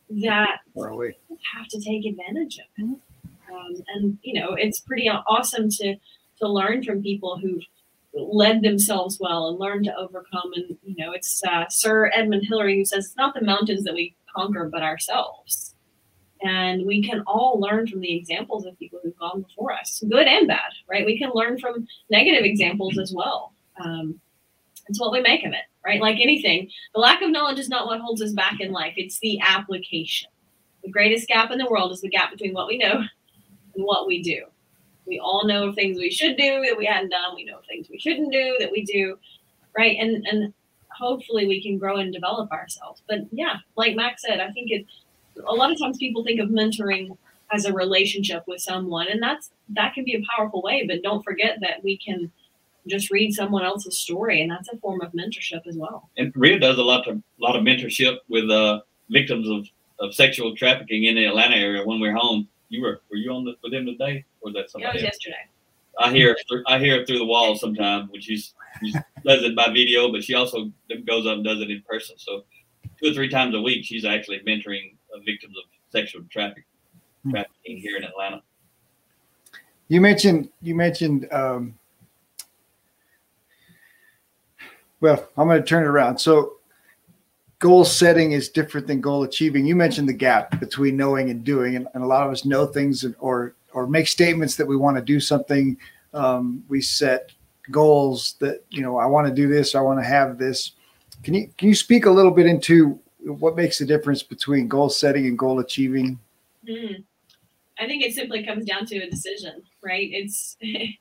[0.09, 1.13] that you
[1.55, 2.83] have to take advantage of.
[2.83, 5.95] Um, and you know, it's pretty awesome to
[6.39, 7.63] to learn from people who've
[8.13, 10.51] led themselves well and learned to overcome.
[10.55, 13.93] And you know, it's uh, Sir Edmund Hillary who says it's not the mountains that
[13.93, 15.75] we conquer, but ourselves.
[16.41, 20.27] And we can all learn from the examples of people who've gone before us, good
[20.27, 21.05] and bad, right?
[21.05, 23.53] We can learn from negative examples as well.
[23.83, 24.19] Um,
[24.87, 26.01] it's what we make of it, right?
[26.01, 29.19] Like anything, the lack of knowledge is not what holds us back in life, it's
[29.19, 30.29] the application.
[30.83, 32.95] The greatest gap in the world is the gap between what we know
[33.75, 34.43] and what we do.
[35.05, 37.35] We all know things we should do that we hadn't done.
[37.35, 39.17] We know things we shouldn't do that we do,
[39.77, 39.97] right?
[39.99, 40.53] And and
[40.89, 43.01] hopefully we can grow and develop ourselves.
[43.07, 44.85] But yeah, like Mac said, I think it.
[45.47, 47.17] A lot of times people think of mentoring
[47.51, 50.85] as a relationship with someone, and that's that can be a powerful way.
[50.87, 52.31] But don't forget that we can
[52.87, 56.09] just read someone else's story, and that's a form of mentorship as well.
[56.17, 59.67] And Ria does a lot of lot of mentorship with uh, victims of,
[59.99, 61.85] of sexual trafficking in the Atlanta area.
[61.85, 64.69] When we're home, you were were you on the, with them today, or was that
[64.69, 64.85] somebody?
[64.85, 65.13] Yeah, it was else?
[65.13, 65.49] yesterday.
[65.99, 66.35] I hear
[66.67, 68.53] I hear it through the walls sometimes when she's
[68.83, 68.91] she
[69.25, 70.71] does it by video, but she also
[71.05, 72.17] goes up and does it in person.
[72.17, 72.43] So
[73.01, 76.63] two or three times a week, she's actually mentoring uh, victims of sexual trafficking
[77.29, 78.41] trafficking here in Atlanta.
[79.87, 81.31] You mentioned you mentioned.
[81.31, 81.75] Um,
[84.99, 86.17] well, I'm going to turn it around.
[86.17, 86.53] So,
[87.63, 89.65] goal setting is different than goal achieving.
[89.65, 92.65] You mentioned the gap between knowing and doing, and, and a lot of us know
[92.65, 95.77] things or or make statements that we want to do something.
[96.13, 97.31] Um, we set
[97.71, 100.73] goals that you know I want to do this, I want to have this.
[101.23, 104.89] Can you can you speak a little bit into what makes the difference between goal
[104.89, 106.19] setting and goal achieving?
[106.67, 107.05] Mm.
[107.79, 110.09] I think it simply comes down to a decision, right?
[110.11, 110.97] It's it,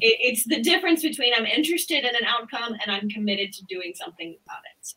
[0.00, 4.38] it's the difference between I'm interested in an outcome and I'm committed to doing something
[4.46, 4.94] about it.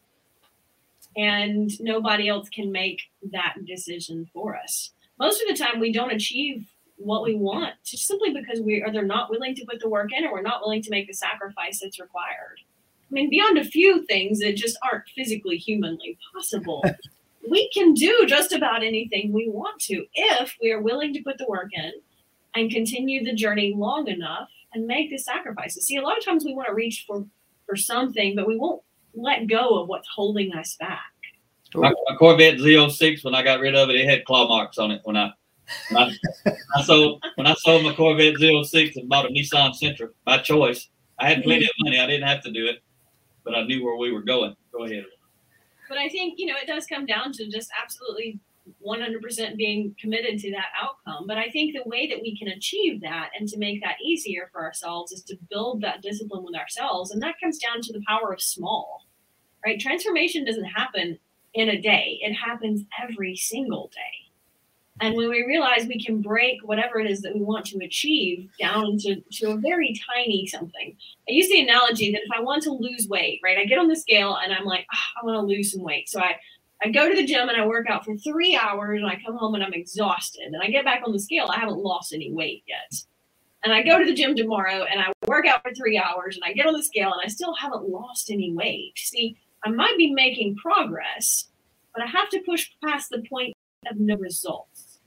[1.17, 3.01] And nobody else can make
[3.31, 4.91] that decision for us.
[5.19, 6.65] Most of the time, we don't achieve
[6.97, 10.11] what we want just simply because we are they're not willing to put the work
[10.13, 12.59] in or we're not willing to make the sacrifice that's required.
[13.09, 16.83] I mean, beyond a few things that just aren't physically humanly possible,
[17.49, 21.37] we can do just about anything we want to if we are willing to put
[21.37, 21.91] the work in
[22.55, 25.87] and continue the journey long enough and make the sacrifices.
[25.87, 27.25] See, a lot of times we want to reach for
[27.65, 28.81] for something, but we won't
[29.13, 30.99] let go of what's holding us back.
[31.73, 34.91] My, my Corvette Z06, when I got rid of it, it had claw marks on
[34.91, 35.31] it when I
[35.89, 36.11] when I,
[36.75, 40.89] I sold when I sold my Corvette Z06 and bought a Nissan Sentra by choice.
[41.17, 41.99] I had plenty of money.
[41.99, 42.79] I didn't have to do it,
[43.45, 44.55] but I knew where we were going.
[44.73, 45.05] Go ahead.
[45.87, 48.39] But I think, you know, it does come down to just absolutely
[48.85, 51.27] 100% being committed to that outcome.
[51.27, 54.49] But I think the way that we can achieve that and to make that easier
[54.51, 57.11] for ourselves is to build that discipline with ourselves.
[57.11, 59.05] And that comes down to the power of small,
[59.65, 59.79] right?
[59.79, 61.19] Transformation doesn't happen
[61.53, 64.21] in a day, it happens every single day.
[65.01, 68.49] And when we realize we can break whatever it is that we want to achieve
[68.59, 70.95] down to, to a very tiny something.
[71.27, 73.87] I use the analogy that if I want to lose weight, right, I get on
[73.87, 76.07] the scale and I'm like, oh, I want to lose some weight.
[76.07, 76.35] So I,
[76.83, 79.37] I go to the gym and I work out for three hours and I come
[79.37, 80.43] home and I'm exhausted.
[80.45, 83.03] And I get back on the scale, I haven't lost any weight yet.
[83.63, 86.43] And I go to the gym tomorrow and I work out for three hours and
[86.43, 88.93] I get on the scale and I still haven't lost any weight.
[88.97, 91.49] See, I might be making progress,
[91.93, 93.53] but I have to push past the point
[93.89, 94.99] of no results.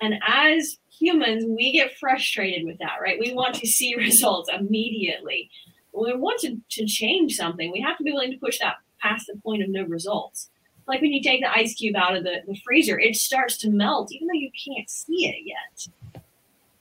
[0.00, 3.18] And as humans, we get frustrated with that, right?
[3.18, 5.50] We want to see results immediately.
[5.90, 8.76] When we want to, to change something, we have to be willing to push that
[9.00, 10.50] past the point of no results.
[10.86, 13.70] Like when you take the ice cube out of the, the freezer, it starts to
[13.70, 16.22] melt, even though you can't see it yet.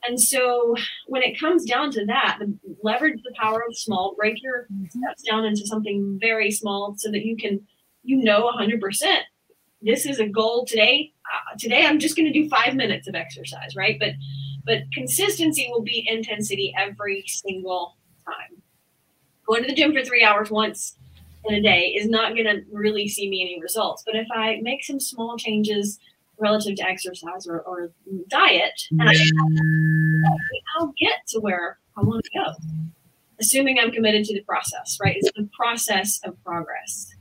[0.07, 0.75] And so
[1.07, 2.53] when it comes down to that, the,
[2.83, 7.25] leverage the power of small, break your steps down into something very small so that
[7.25, 7.65] you can,
[8.03, 8.79] you know, 100%.
[9.81, 13.15] This is a goal today uh, today I'm just going to do five minutes of
[13.15, 13.97] exercise, right?
[13.99, 14.11] But
[14.65, 18.61] but consistency will be intensity every single time.
[19.47, 20.97] Going to the gym for three hours once
[21.47, 24.03] in a day is not going to really see me any results.
[24.05, 25.99] But if I make some small changes
[26.39, 27.91] relative to exercise or, or
[28.27, 29.15] diet, and I,
[30.77, 32.53] I'll get to where I want to go,
[33.39, 35.15] assuming I'm committed to the process, right?
[35.17, 37.13] It's the process of progress.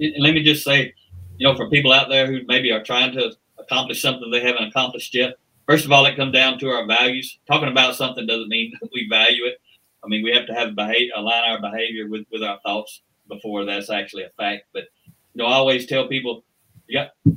[0.00, 0.94] And let me just say,
[1.38, 4.68] you know, for people out there who maybe are trying to accomplish something they haven't
[4.68, 5.34] accomplished yet,
[5.66, 7.38] first of all, it comes down to our values.
[7.46, 9.60] Talking about something doesn't mean we value it.
[10.04, 13.64] I mean, we have to have behavior, align our behavior with, with our thoughts before
[13.64, 14.64] that's actually a fact.
[14.72, 16.44] But you know, I always tell people,
[16.86, 17.36] you got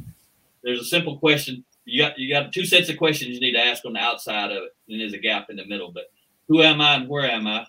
[0.64, 1.64] there's a simple question.
[1.86, 4.52] You got you got two sets of questions you need to ask on the outside
[4.52, 5.92] of it, and there's a gap in the middle.
[5.92, 6.12] But
[6.48, 7.66] who am I and where am I?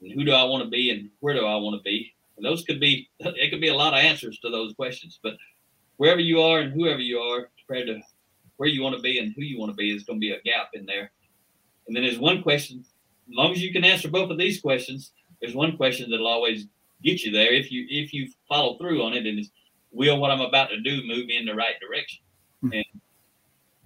[0.00, 2.14] And who do I want to be and where do I want to be?
[2.36, 5.18] And those could be it could be a lot of answers to those questions.
[5.22, 5.34] But
[5.96, 8.00] wherever you are and whoever you are, compared to
[8.56, 10.32] where you want to be and who you want to be, is going to be
[10.32, 11.10] a gap in there.
[11.86, 12.84] And then there's one question.
[13.28, 16.66] As long as you can answer both of these questions, there's one question that'll always
[17.02, 19.50] get you there if you if you follow through on it and is
[19.92, 22.20] will what I'm about to do move me in the right direction?
[22.60, 22.72] Hmm.
[22.72, 22.84] And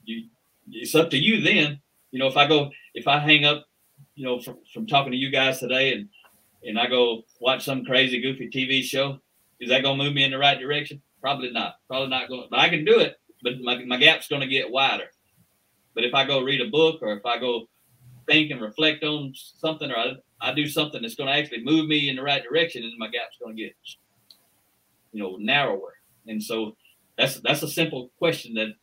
[0.04, 0.28] you
[0.72, 1.80] it's up to you then.
[2.10, 3.66] You know, if I go, if I hang up,
[4.14, 6.08] you know, from, from talking to you guys today and
[6.62, 9.18] and I go watch some crazy goofy TV show,
[9.60, 11.00] is that gonna move me in the right direction?
[11.20, 11.76] Probably not.
[11.88, 12.48] Probably not going.
[12.50, 13.16] But I can do it.
[13.42, 15.06] But my my gap's gonna get wider.
[15.94, 17.68] But if I go read a book or if I go
[18.26, 22.08] think and reflect on something or I, do something that's going to actually move me
[22.08, 23.74] in the right direction and my gap's going to get
[25.12, 25.94] you know narrower.
[26.26, 26.76] And so
[27.16, 28.74] that's that's a simple question that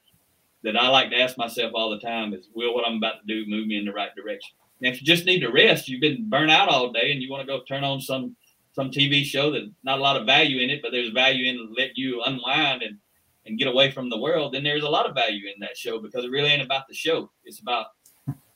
[0.63, 3.27] that I like to ask myself all the time is will what I'm about to
[3.27, 4.55] do move me in the right direction?
[4.81, 7.31] And if you just need to rest you've been burnt out all day and you
[7.31, 8.35] want to go turn on some
[8.73, 11.73] some TV show that not a lot of value in it but there's value in
[11.77, 12.97] let you unwind and
[13.45, 15.99] and get away from the world then there's a lot of value in that show
[15.99, 17.31] because it really ain't about the show.
[17.45, 17.87] It's about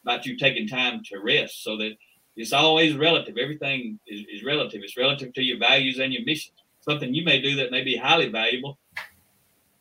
[0.04, 1.94] about you taking time to rest so that
[2.36, 3.38] it's always relative.
[3.38, 4.82] Everything is, is relative.
[4.84, 6.54] It's relative to your values and your mission.
[6.82, 8.80] Something you may do that may be highly valuable.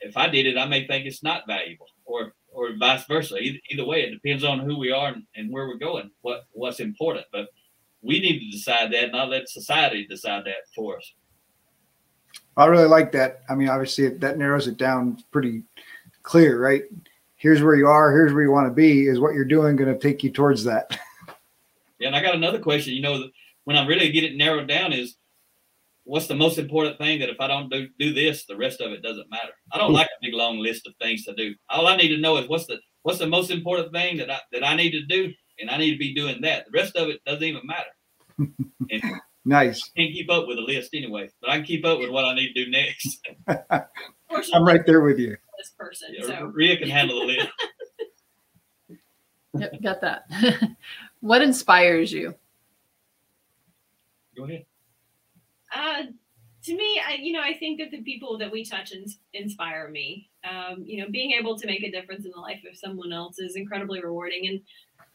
[0.01, 3.36] If I did it, I may think it's not valuable, or or vice versa.
[3.36, 6.46] Either, either way, it depends on who we are and, and where we're going, what
[6.53, 7.26] what's important.
[7.32, 7.48] But
[8.03, 11.12] we need to decide that, not let society decide that for us.
[12.57, 13.42] I really like that.
[13.48, 15.62] I mean, obviously, that narrows it down pretty
[16.22, 16.84] clear, right?
[17.40, 19.90] here's where you are, here's where you want to be, is what you're doing going
[19.92, 20.98] to take you towards that?
[22.01, 22.94] Yeah, and I got another question.
[22.94, 23.24] You know,
[23.64, 25.16] when I really get it narrowed down, is
[26.05, 28.92] what's the most important thing that if I don't do, do this, the rest of
[28.92, 29.53] it doesn't matter.
[29.72, 31.55] I don't like a big long list of things to do.
[31.68, 34.38] All I need to know is what's the what's the most important thing that I
[34.53, 36.66] that I need to do, and I need to be doing that.
[36.66, 37.90] The rest of it doesn't even matter.
[38.92, 39.05] And
[39.44, 39.88] nice.
[39.96, 42.34] Can't keep up with a list anyway, but I can keep up with what I
[42.34, 43.20] need to do next.
[44.53, 46.09] I'm right there with you this person.
[46.12, 47.48] Yeah, so Ria can handle the lid.
[49.53, 50.30] Yep, got that.
[51.21, 52.35] What inspires you?
[54.37, 54.64] Go ahead.
[55.75, 56.03] Uh,
[56.64, 59.89] to me, I, you know, I think that the people that we touch ins- inspire
[59.89, 60.29] me.
[60.49, 63.39] Um, you know, being able to make a difference in the life of someone else
[63.39, 64.61] is incredibly rewarding, and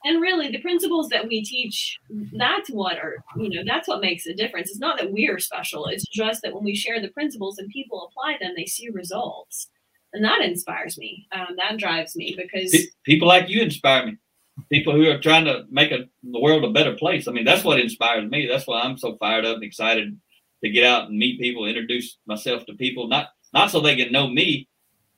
[0.04, 2.00] and really the principles that we teach,
[2.38, 4.70] that's what are you know that's what makes a difference.
[4.70, 8.08] It's not that we're special; it's just that when we share the principles and people
[8.10, 9.70] apply them, they see results
[10.16, 11.28] and that inspires me.
[11.32, 14.18] Um, that drives me because Pe- people like you inspire me.
[14.72, 17.28] People who are trying to make a, the world a better place.
[17.28, 18.48] I mean, that's what inspires me.
[18.48, 20.18] That's why I'm so fired up and excited
[20.64, 23.08] to get out and meet people, introduce myself to people.
[23.08, 24.68] Not not so they can know me,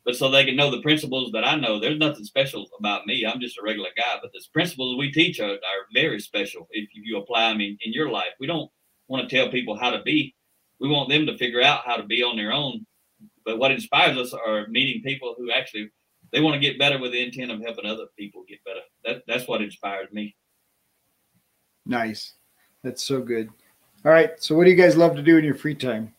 [0.05, 1.79] but so they can know the principles that I know.
[1.79, 3.25] There's nothing special about me.
[3.25, 4.17] I'm just a regular guy.
[4.21, 7.93] But the principles we teach are, are very special if you apply them in, in
[7.93, 8.33] your life.
[8.39, 8.69] We don't
[9.07, 10.35] want to tell people how to be.
[10.79, 12.85] We want them to figure out how to be on their own
[13.47, 15.89] but what inspires us are meeting people who actually
[16.33, 18.81] they want to get better with the intent of helping other people get better.
[19.05, 20.35] That that's what inspires me.
[21.85, 22.33] Nice.
[22.83, 23.49] That's so good.
[24.05, 24.31] All right.
[24.37, 26.13] So what do you guys love to do in your free time?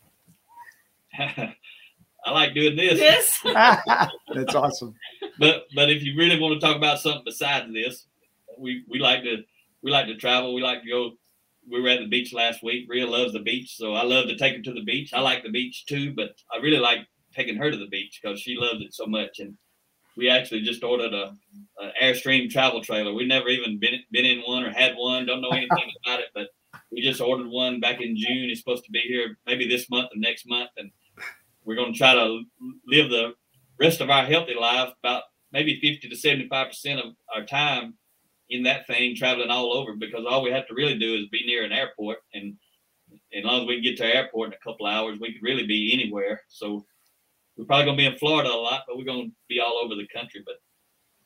[1.17, 2.99] I like doing this.
[2.99, 3.39] this
[4.33, 4.93] That's awesome.
[5.37, 8.05] But but if you really want to talk about something besides this,
[8.57, 9.37] we we like to
[9.81, 10.53] we like to travel.
[10.53, 11.11] We like to go
[11.69, 12.87] we were at the beach last week.
[12.89, 15.13] Ria loves the beach, so I love to take her to the beach.
[15.13, 16.99] I like the beach too, but I really like
[17.33, 19.39] taking her to the beach because she loves it so much.
[19.39, 19.55] And
[20.19, 21.33] we actually just ordered a,
[21.79, 23.13] a Airstream travel trailer.
[23.13, 25.25] We've never even been been in one or had one.
[25.25, 26.49] Don't know anything about it, but
[26.91, 28.49] we just ordered one back in June.
[28.49, 30.91] It's supposed to be here maybe this month or next month, and
[31.63, 32.41] we're going to try to
[32.85, 33.33] live the
[33.79, 37.93] rest of our healthy life about maybe 50 to 75 percent of our time
[38.49, 41.45] in that thing traveling all over because all we have to really do is be
[41.45, 42.57] near an airport and
[43.33, 45.43] as long as we can get to the airport in a couple hours we could
[45.43, 46.83] really be anywhere so
[47.59, 49.81] we're probably going to be in Florida a lot, but we're going to be all
[49.83, 50.41] over the country.
[50.45, 50.55] But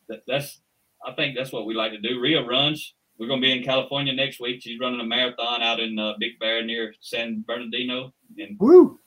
[0.10, 0.62] that, that's,
[1.06, 2.20] I think that's what we like to do.
[2.20, 2.96] Ria runs.
[3.20, 4.64] We're going to be in California next week.
[4.64, 9.00] She's running a marathon out in uh, Big Bear near San Bernardino, and Woo.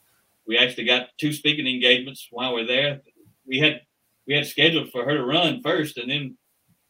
[0.47, 3.03] we actually got two speaking engagements while we're there.
[3.45, 3.81] We had
[4.29, 6.39] we had scheduled for her to run first, and then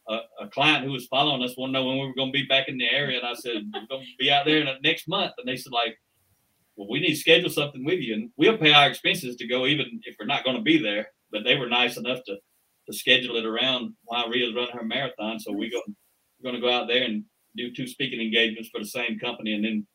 [0.07, 2.39] a, a client who was following us wanted to know when we were going to
[2.39, 4.67] be back in the area, and I said we're going to be out there in
[4.67, 5.97] the next month, and they said like
[6.77, 9.65] well, we need to schedule something with you, and we'll pay our expenses to go,
[9.65, 11.07] even if we're not going to be there.
[11.31, 12.37] But they were nice enough to
[12.89, 15.39] to schedule it around while Ria's running her marathon.
[15.39, 17.25] So we go, we're going to go out there and
[17.57, 19.85] do two speaking engagements for the same company, and then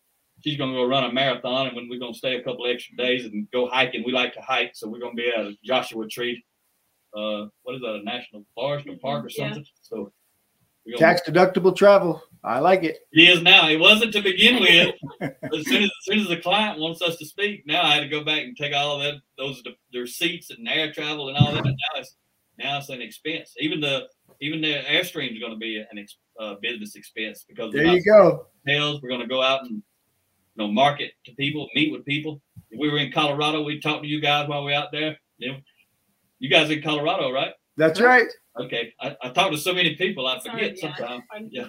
[0.40, 2.66] she's going to go run a marathon, and when we're going to stay a couple
[2.66, 4.02] extra days and go hiking.
[4.04, 6.44] We like to hike, so we're going to be at a Joshua Tree.
[7.16, 8.00] Uh, what is that?
[8.00, 9.60] A national forest or park or something?
[9.60, 9.72] Yeah.
[9.82, 10.12] So
[10.96, 12.22] tax deductible travel.
[12.44, 12.98] I like it.
[13.12, 13.68] It is now.
[13.68, 14.94] It wasn't to begin with.
[15.20, 18.00] as soon as, as soon as the client wants us to speak, now I had
[18.00, 19.62] to go back and take all of that those
[19.92, 21.64] their seats and air travel and all that.
[21.64, 22.16] Now it's
[22.58, 23.54] now it's an expense.
[23.58, 24.08] Even the
[24.40, 26.06] even the airstream is going to be an
[26.40, 28.46] uh, business expense because there you go.
[28.66, 29.00] Hotels.
[29.02, 29.82] We're going to go out and you
[30.56, 32.42] know market to people, meet with people.
[32.70, 35.16] If we were in Colorado, we'd talk to you guys while we're out there.
[35.38, 35.58] You know,
[36.40, 37.52] you guys in Colorado, right?
[37.76, 38.26] That's right.
[38.58, 38.92] Okay.
[39.00, 40.80] I, I talk to so many people, I Sorry, forget yeah.
[40.96, 41.22] sometimes.
[41.30, 41.68] Hard to Yeah.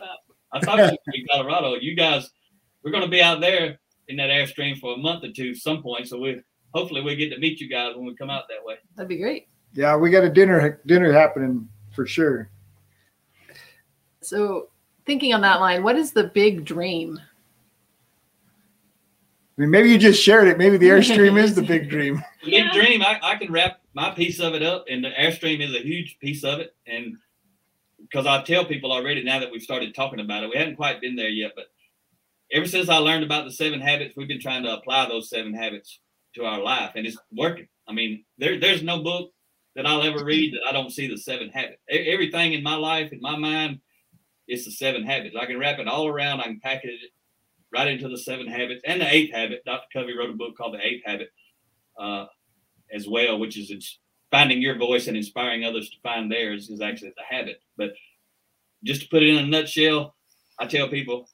[0.59, 0.73] Keep up.
[0.75, 1.75] I talked to you in Colorado.
[1.75, 2.29] You guys,
[2.83, 5.81] we're going to be out there in that airstream for a month or two, some
[5.81, 6.07] point.
[6.07, 6.41] So we
[6.73, 8.75] hopefully we get to meet you guys when we come out that way.
[8.95, 9.47] That'd be great.
[9.73, 12.49] Yeah, we got a dinner dinner happening for sure.
[14.21, 14.69] So,
[15.05, 17.19] thinking on that line, what is the big dream?
[19.57, 20.57] I mean, maybe you just shared it.
[20.57, 22.23] Maybe the airstream is the big dream.
[22.43, 22.63] The Yeah.
[22.63, 25.75] big dream, I, I can wrap my piece of it up, and the airstream is
[25.75, 26.75] a huge piece of it.
[26.87, 27.17] And
[28.13, 31.01] because I tell people already now that we've started talking about it, we haven't quite
[31.01, 31.65] been there yet, but
[32.51, 35.53] ever since I learned about the seven habits, we've been trying to apply those seven
[35.53, 35.99] habits
[36.35, 37.67] to our life, and it's working.
[37.87, 39.31] I mean, there, there's no book
[39.75, 41.81] that I'll ever read that I don't see the seven habits.
[41.89, 43.79] Everything in my life, in my mind,
[44.47, 45.35] it's the seven habits.
[45.39, 46.39] I can wrap it all around.
[46.39, 47.11] I can package it
[47.73, 49.63] right into the seven habits and the eighth habit.
[49.65, 49.87] Dr.
[49.91, 51.29] Covey wrote a book called The Eighth Habit
[51.99, 52.25] uh,
[52.93, 53.97] as well, which is
[54.33, 57.61] finding your voice and inspiring others to find theirs is actually the habit.
[57.77, 57.93] But
[58.83, 60.15] just to put it in a nutshell,
[60.59, 61.29] I tell people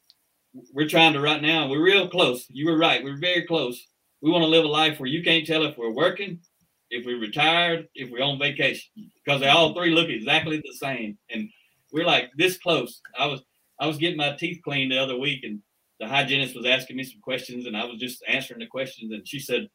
[0.73, 2.45] we're trying to right now, we're real close.
[2.49, 3.01] You were right.
[3.01, 3.81] We're very close.
[4.21, 6.41] We want to live a life where you can't tell if we're working,
[6.89, 8.91] if we're retired, if we're on vacation,
[9.23, 11.17] because they all three look exactly the same.
[11.29, 11.49] And
[11.93, 12.99] we're like this close.
[13.17, 13.41] I was
[13.79, 15.61] I was getting my teeth cleaned the other week and
[16.01, 19.25] the hygienist was asking me some questions and I was just answering the questions and
[19.25, 19.69] she said,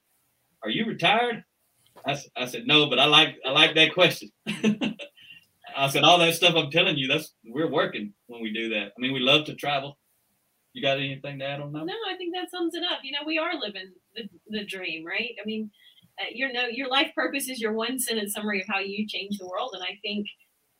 [0.63, 1.43] "Are you retired?"
[2.07, 4.31] I, I said, "No, but I like I like that question."
[5.77, 8.93] I said, "All that stuff I'm telling you, that's we're working when we do that.
[8.97, 9.99] I mean, we love to travel.
[10.73, 13.01] You got anything to add on that?" No, I think that sums it up.
[13.03, 15.31] You know, we are living the, the dream, right?
[15.41, 15.71] I mean,
[16.21, 19.39] uh, your no, your life purpose is your one sentence summary of how you change
[19.39, 20.27] the world, and I think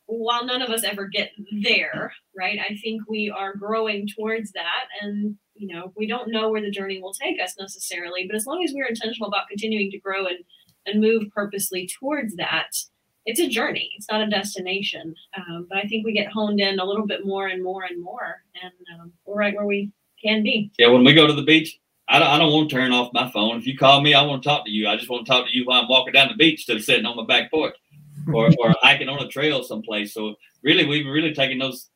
[0.07, 1.31] while none of us ever get
[1.63, 2.59] there, right?
[2.59, 6.69] I think we are growing towards that, and you know, we don't know where the
[6.69, 10.25] journey will take us necessarily, but as long as we're intentional about continuing to grow
[10.27, 10.39] and
[10.85, 12.69] and move purposely towards that.
[13.25, 13.91] It's a journey.
[13.97, 15.15] It's not a destination.
[15.35, 18.01] Um, but I think we get honed in a little bit more and more and
[18.01, 19.91] more, and um, we're right where we
[20.23, 20.71] can be.
[20.77, 23.13] Yeah, when we go to the beach, I don't, I don't want to turn off
[23.13, 23.57] my phone.
[23.57, 24.87] If you call me, I want to talk to you.
[24.87, 26.83] I just want to talk to you while I'm walking down the beach instead of
[26.83, 27.75] sitting on my back porch
[28.33, 30.13] or, or hiking on a trail someplace.
[30.13, 31.89] So really, we've really taken those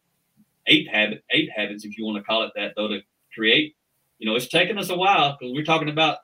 [0.65, 3.01] eight habit, eight habits, if you want to call it that, though, to
[3.33, 3.75] create.
[4.17, 6.19] You know, it's taken us a while because we're talking about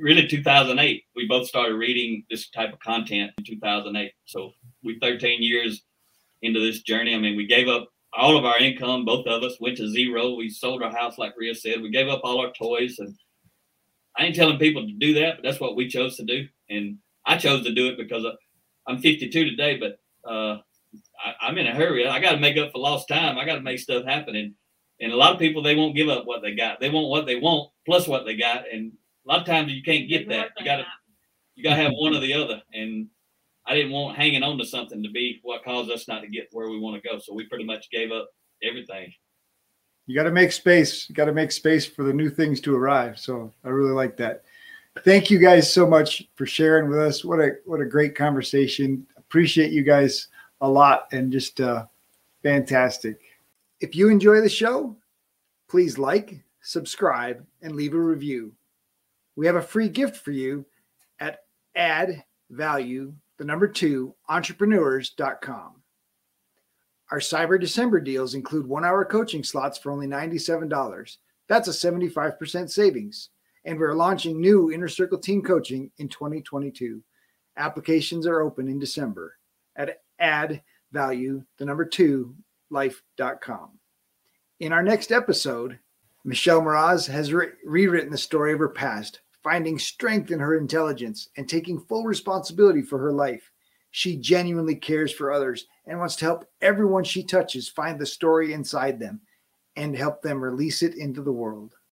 [0.00, 1.04] really 2008.
[1.14, 4.12] We both started reading this type of content in 2008.
[4.26, 4.52] So
[4.82, 5.82] we 13 years
[6.42, 7.14] into this journey.
[7.14, 10.34] I mean, we gave up all of our income, both of us went to zero.
[10.34, 11.82] We sold our house, like Ria said.
[11.82, 13.14] We gave up all our toys, and
[14.16, 16.48] I ain't telling people to do that, but that's what we chose to do.
[16.70, 18.24] And I chose to do it because
[18.86, 19.98] I'm 52 today, but
[20.28, 20.58] uh,
[21.24, 22.06] I, I'm in a hurry.
[22.06, 23.38] I got to make up for lost time.
[23.38, 24.54] I got to make stuff happen, and
[25.00, 26.80] and a lot of people they won't give up what they got.
[26.80, 28.92] They want what they want plus what they got, and
[29.28, 30.50] a lot of times you can't get that.
[30.58, 30.88] You got to that.
[31.54, 33.08] you got to have one or the other, and
[33.66, 36.48] I didn't want hanging on to something to be what caused us not to get
[36.52, 37.18] where we want to go.
[37.18, 38.30] So we pretty much gave up
[38.62, 39.12] everything.
[40.06, 41.08] You got to make space.
[41.08, 43.18] You got to make space for the new things to arrive.
[43.18, 44.44] So I really like that.
[45.04, 47.24] Thank you guys so much for sharing with us.
[47.24, 49.06] What a what a great conversation.
[49.18, 50.28] Appreciate you guys
[50.62, 51.84] a lot and just uh,
[52.42, 53.20] fantastic.
[53.80, 54.96] If you enjoy the show,
[55.68, 58.52] please like, subscribe, and leave a review.
[59.38, 60.66] We have a free gift for you
[61.20, 61.44] at
[61.76, 65.80] add value the number two entrepreneurs.com.
[67.12, 71.16] Our Cyber December deals include one hour coaching slots for only $97.
[71.46, 73.28] That's a 75% savings.
[73.64, 77.00] And we're launching new Inner Circle team coaching in 2022.
[77.56, 79.36] Applications are open in December
[79.76, 82.34] at add value, the number two,
[82.70, 83.78] life.com.
[84.58, 85.78] In our next episode,
[86.24, 91.30] Michelle Mraz has re- rewritten the story of her past, finding strength in her intelligence
[91.38, 93.50] and taking full responsibility for her life.
[93.92, 98.52] She genuinely cares for others and wants to help everyone she touches find the story
[98.52, 99.22] inside them
[99.74, 101.76] and help them release it into the world.